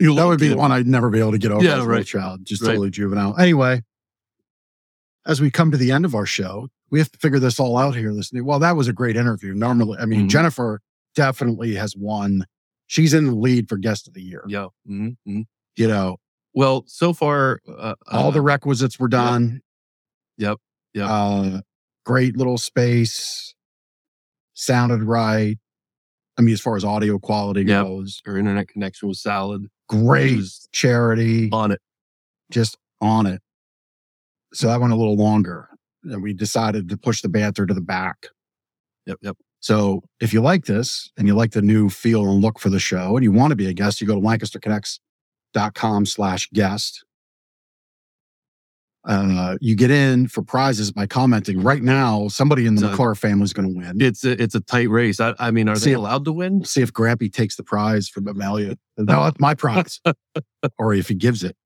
[0.00, 1.80] That would be the one I'd never be able to get over Yeah, as a
[1.82, 2.06] little right.
[2.06, 2.44] child.
[2.44, 2.68] Just Right.
[2.68, 3.36] totally juvenile.
[3.38, 3.82] Anyway,
[5.26, 7.76] as we come to the end of our show, we have to figure this all
[7.76, 8.12] out here.
[8.12, 8.44] Listening.
[8.44, 9.52] Well, that was a great interview.
[9.54, 10.30] Normally, I mean, Mhm.
[10.30, 10.80] Jennifer
[11.14, 12.44] definitely has won.
[12.86, 14.44] She's in the lead for guest of the year.
[14.48, 14.68] Yeah.
[14.88, 15.42] Mm-hmm.
[15.76, 16.16] You know,
[16.54, 19.60] Well, so far, uh, all the uh, requisites were done.
[20.38, 20.58] Yep.
[20.94, 21.06] Yep.
[21.08, 21.60] Uh,
[22.04, 23.54] great little space.
[24.54, 25.58] Sounded right.
[26.38, 27.84] I mean, as far as audio quality Yep.
[27.84, 29.66] goes, her internet connection was solid.
[29.88, 31.48] great was charity.
[31.52, 31.80] on it.
[32.50, 33.42] just on it.
[34.54, 35.68] So that went a little longer.
[36.04, 38.28] And we decided to push the banter to the back.
[39.06, 39.18] Yep.
[39.22, 39.36] Yep.
[39.60, 42.78] So if you like this and you like the new feel and look for the
[42.78, 47.04] show and you want to be a guest, you go to lancasterconnects.com slash guest.
[49.04, 51.62] Uh, you get in for prizes by commenting.
[51.62, 54.00] Right now, somebody in the So- McClure family is going to win.
[54.02, 55.18] It's a, it's a tight race.
[55.20, 56.64] I, I mean, are See they if- allowed to win?
[56.64, 58.76] See if Grampy takes the prize from Amelia.
[58.98, 60.00] No, that's my prize.
[60.78, 61.56] or if he gives it.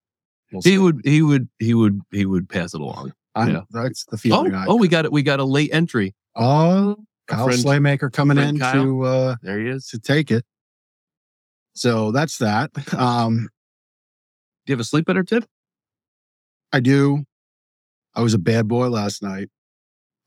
[0.53, 3.13] We'll He would, he would, he would, he would pass it along.
[3.35, 3.61] I- yeah.
[3.71, 5.11] That's the Oh, feeling I oh, we got it.
[5.13, 6.15] We got a late entry.
[6.37, 8.75] Oh, Kyle friend- Slaymaker coming in Kyle.
[8.85, 9.87] to uh There he is.
[9.89, 10.45] to take it.
[11.75, 12.71] So that's that.
[12.95, 13.49] Um
[14.67, 15.45] Do you have a sleep better tip?
[16.73, 17.25] I do.
[18.15, 19.49] I was a bad boy last night.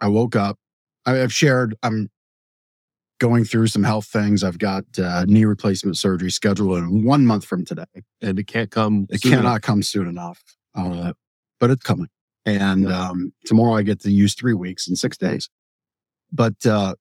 [0.02, 0.58] I woke up.
[1.06, 1.76] I've shared.
[1.84, 2.10] I'm
[3.20, 4.44] going through some health things.
[4.44, 7.86] I've got uh, knee replacement surgery scheduled in one month from today.
[8.22, 9.08] And it can't come.
[9.10, 9.62] It cannot enough.
[9.62, 10.44] come soon enough,
[10.74, 11.14] uh,
[11.60, 12.08] but it's coming.
[12.46, 15.50] And um, tomorrow I get to use three weeks and six days.
[16.32, 16.96] But uh,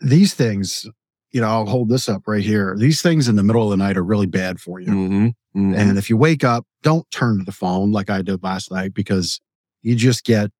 [0.00, 0.86] these things,
[1.32, 2.74] you know, I'll hold this up right here.
[2.76, 4.88] These things in the middle of the night are really bad for you.
[4.88, 5.76] Mhm, mhm.
[5.76, 8.94] And if you wake up, don't turn to the phone like I did last night
[8.94, 9.40] because
[9.82, 10.50] you just get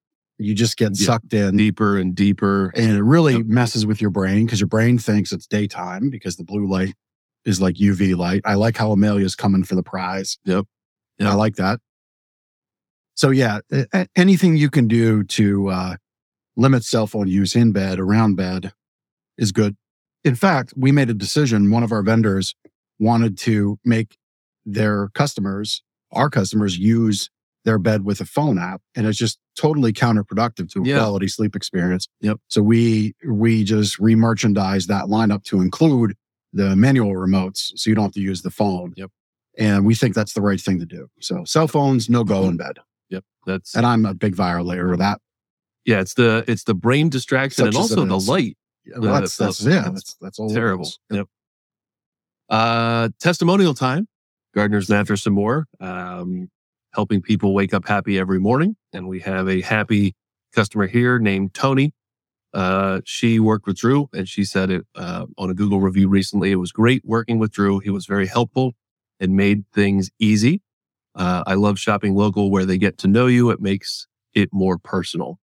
[0.43, 1.05] you just get Yeah.
[1.07, 2.73] sucked in deeper and deeper.
[2.75, 3.47] and it really Yep.
[3.47, 6.95] messes with your brain because your brain thinks it's daytime because the blue light
[7.45, 8.41] is like UV light.
[8.47, 10.39] I like how Amelia's coming for the prize.
[10.47, 10.65] Yep.
[11.19, 11.81] And I like that.
[13.15, 13.61] So yeah,
[14.17, 15.97] anything you can do to uh,
[16.57, 18.73] limit cell phone use in bed, around bed
[19.37, 19.77] is good.
[20.25, 21.71] In fact, we made a decision.
[21.71, 22.55] One of our vendors
[22.99, 24.17] wanted to make
[24.67, 27.31] their customers, our customers use
[27.65, 28.81] their bed with a phone app.
[28.95, 30.99] And it's just totally counterproductive to a Yeah.
[30.99, 32.09] quality sleep experience.
[32.21, 32.39] Yep.
[32.49, 36.15] So we, we just remerchandised that lineup to include
[36.53, 37.73] the manual remotes.
[37.77, 38.93] So you don't have to use the phone.
[38.97, 39.11] Yep.
[39.59, 41.09] And we think that's the right thing to do.
[41.21, 42.79] So cell phones, no go in bed.
[43.11, 43.25] Yep.
[43.47, 45.21] That's And I'm a big violator of that.
[45.85, 46.01] yeah.
[46.01, 48.27] It's the it's the brain distraction Such and also the is.
[48.87, 49.01] Light.
[49.01, 50.91] Well, that's, the- that's, yeah, that's that's, that's all Terrible.
[51.11, 51.27] Yep.
[52.49, 54.09] Uh, testimonial time.
[54.55, 55.67] Gardner's Mattress and More.
[55.79, 56.51] Um,
[56.93, 58.77] helping people wake up happy every morning.
[58.93, 60.15] And we have a happy
[60.53, 61.95] customer here named Tony.
[62.53, 66.51] Uh, she worked with Drew and she said it, uh, on a Google review recently.
[66.51, 67.79] It was great working with Drew.
[67.79, 68.73] He was very helpful
[69.21, 70.63] and made things easy.
[71.15, 73.51] Uh, I love shopping local where they get to know you.
[73.51, 75.39] It makes it more personal.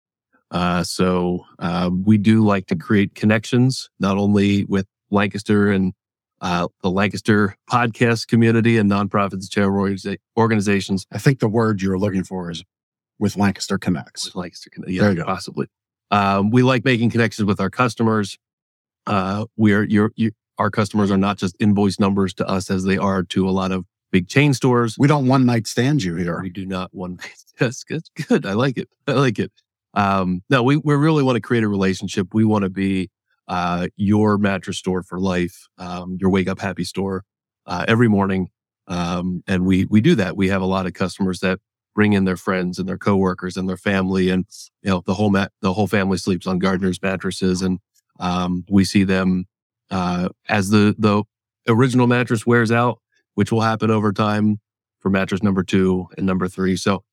[0.52, 5.94] Uh, so, um, we do like to create connections, not only with Lancaster and
[6.40, 12.24] uh, the Lancaster podcast community and nonprofits charitable organizations I think the word you're looking
[12.24, 12.64] for is
[13.20, 14.26] with Lancaster Connects.
[14.26, 14.70] with Lancaster.
[14.70, 15.24] Con- Yeah, There you go.
[15.26, 15.68] possibly.
[16.12, 18.38] Um, we like making connections with our customers.
[19.08, 23.24] Uh, your, you, our customers are not just invoice numbers to us as they are
[23.24, 24.96] to a lot of big chain stores.
[24.98, 26.40] We don't one night stand you here.
[26.42, 27.20] We do not one.
[27.60, 28.46] Yes, good, good.
[28.46, 28.90] I like it.
[29.08, 29.52] I like it.
[29.98, 32.30] Um, no, we we really want to create a relationship.
[32.34, 33.10] We want to be
[33.48, 37.24] uh, your mattress store for life, um, your wake up happy store
[37.66, 38.50] uh, every morning,
[38.88, 40.38] um, and we we do that.
[40.38, 41.60] We have a lot of customers that
[41.96, 44.46] bring in their friends and their coworkers and their family, and
[44.84, 47.80] you know the whole mat the whole family sleeps on Gardner's mattresses, and
[48.20, 49.46] um, we see them
[49.90, 51.24] uh, as the the
[51.68, 53.00] original mattress wears out,
[53.34, 54.60] which will happen over time
[55.00, 56.76] for mattress number two and number three.
[56.76, 57.04] So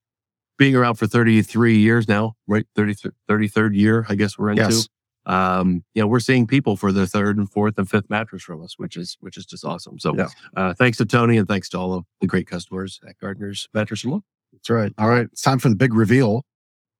[0.57, 2.65] being around for 33 years now, right?
[2.75, 2.95] 30,
[3.29, 4.63] 33rd year, I guess we're into.
[4.63, 4.87] Yes.
[5.27, 8.63] Um, you know, we're seeing people for their third and fourth and fifth mattress from
[8.63, 9.97] us, which is, which is just awesome.
[9.99, 10.27] So, Yeah.
[10.55, 14.03] uh, thanks to Tony and thanks to all of the great customers at Gardner's Mattress
[14.03, 14.21] and More.
[14.53, 14.93] That's right.
[14.99, 15.27] All right.
[15.31, 16.45] It's time for the big reveal.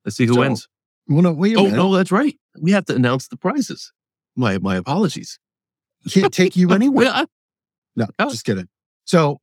[0.04, 0.68] Let's see who So- wins.
[1.08, 2.36] Well, no, wait a Oh, no, that's right.
[2.60, 3.94] We have to announce the prizes.
[4.36, 5.38] My, my apologies.
[6.10, 7.26] Can't take you anywhere.
[7.96, 8.30] No, Oh.
[8.32, 8.68] just kidding.
[9.06, 9.40] So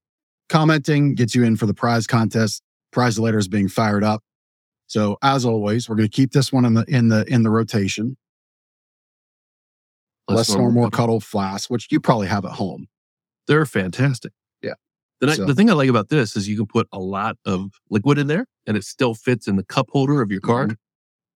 [0.48, 2.62] commenting gets you in for the prize contest.
[2.92, 4.22] Prize later is being fired up.
[4.86, 7.50] So as always, we're going to keep this one in the in the in the
[7.50, 8.16] rotation.
[10.28, 12.86] Less or more cuddle flask, which you probably have at home.
[13.48, 14.32] They're fantastic.
[14.62, 14.74] Yeah.
[15.20, 17.72] The, So- the thing I like about this is you can put a lot of
[17.90, 20.70] liquid in there and it still fits in the cup holder of your card.
[20.70, 20.76] Mhm.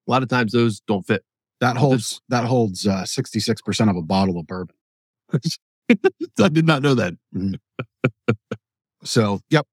[0.06, 1.24] A lot of times those don't fit.
[1.60, 4.76] That holds that holds uh, 66% of a bottle of bourbon.
[5.90, 7.14] I did not know that.
[9.02, 9.66] So, yep.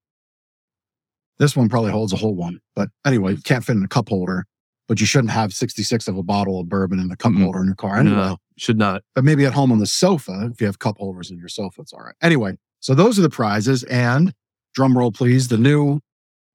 [1.38, 2.60] This one probably holds a whole one.
[2.76, 4.44] But anyway, you can't fit in a cup holder,
[4.86, 7.42] but you shouldn't have 66 of a bottle of bourbon in the cup Mm-mm.
[7.42, 8.16] holder in your car anyway.
[8.16, 9.02] No, should not.
[9.14, 11.82] But maybe at home on the sofa, if you have cup holders in your sofa,
[11.82, 12.14] it's all right.
[12.22, 13.82] Anyway, so those are the prizes.
[13.84, 14.32] And
[14.74, 15.48] drum roll, please.
[15.48, 16.00] The new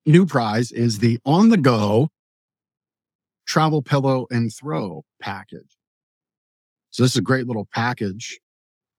[0.06, 2.10] new prize is the on the go
[3.46, 5.76] travel pillow and throw package.
[6.92, 8.40] So this is a great little package,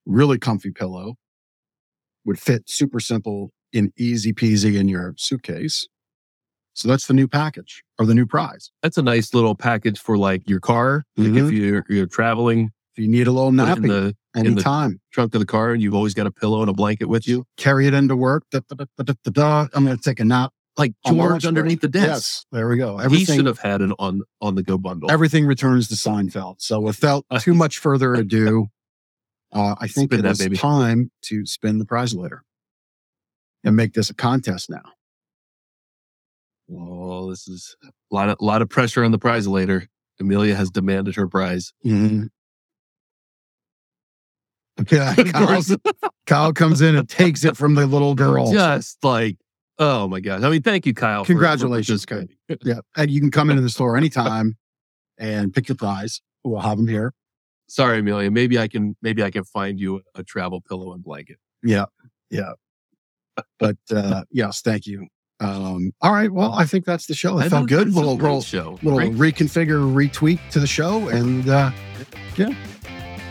[0.07, 1.15] really comfy pillow.
[2.25, 5.89] Would fit super simple and easy peasy in your suitcase.
[6.75, 8.71] So that's the new package or the new prize.
[8.83, 11.05] That's a nice little package for like your car.
[11.17, 11.53] Like if Mhm.
[11.53, 15.01] you're, you're traveling If you need a little it in nappy the in the- anytime,
[15.13, 17.45] trunk of the car and you've always got a pillow and a blanket with you,
[17.57, 18.45] carry it into work.
[18.51, 19.67] Da, da, da.
[19.75, 20.53] I'm going to take a nap.
[20.79, 22.07] like George underneath the desk.
[22.09, 22.97] Yes, there we go.
[22.99, 25.11] He Everything, should have had an on on the go bundle.
[25.11, 26.57] everything returns to Seinfeld.
[26.63, 28.69] So without too much further ado,
[29.53, 30.57] uh, I think Spin it that is baby.
[30.57, 32.45] time to spin the prize later
[33.65, 34.83] and make this a contest now.
[36.73, 39.89] oh, this is a lot of lot of pressure on the prize later.
[40.21, 41.73] Amelia has demanded her prize.
[41.85, 42.27] Mm-hmm.
[44.91, 45.15] Yeah,
[46.27, 48.51] Kyle, comes in and takes it from the little girl.
[48.53, 49.37] Just like,
[49.79, 50.43] oh my gosh.
[50.43, 51.23] I mean, thank you, Kyle.
[51.25, 52.37] for- for Congratulations, participating.
[52.65, 54.57] Yeah, and you can come into the store anytime
[55.19, 56.21] and pick your prize.
[56.45, 57.13] We'll have them here.
[57.69, 58.31] Sorry, Amelia.
[58.31, 61.37] Maybe I can maybe I can find you a travel pillow and blanket.
[61.63, 61.85] Yeah.
[62.31, 62.53] Yeah.
[63.59, 65.07] But uh yes, thank you.
[65.41, 66.31] Um all right.
[66.31, 67.39] Well, I think that's the show.
[67.39, 67.89] I felt good.
[67.89, 68.79] a Little little, show.
[68.83, 69.35] little Great.
[69.37, 71.09] reconfigure, retweak to the show.
[71.09, 71.71] And uh
[72.37, 72.55] yeah.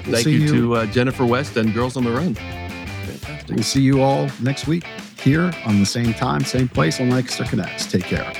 [0.06, 2.34] We'll Thank see you, to uh, Jennifer West and Girls on the Run.
[2.34, 3.56] Fantastic.
[3.56, 4.86] We'll see you all next week
[5.22, 7.92] here on the same time, same place on Lancaster Connects.
[7.92, 8.34] Take care.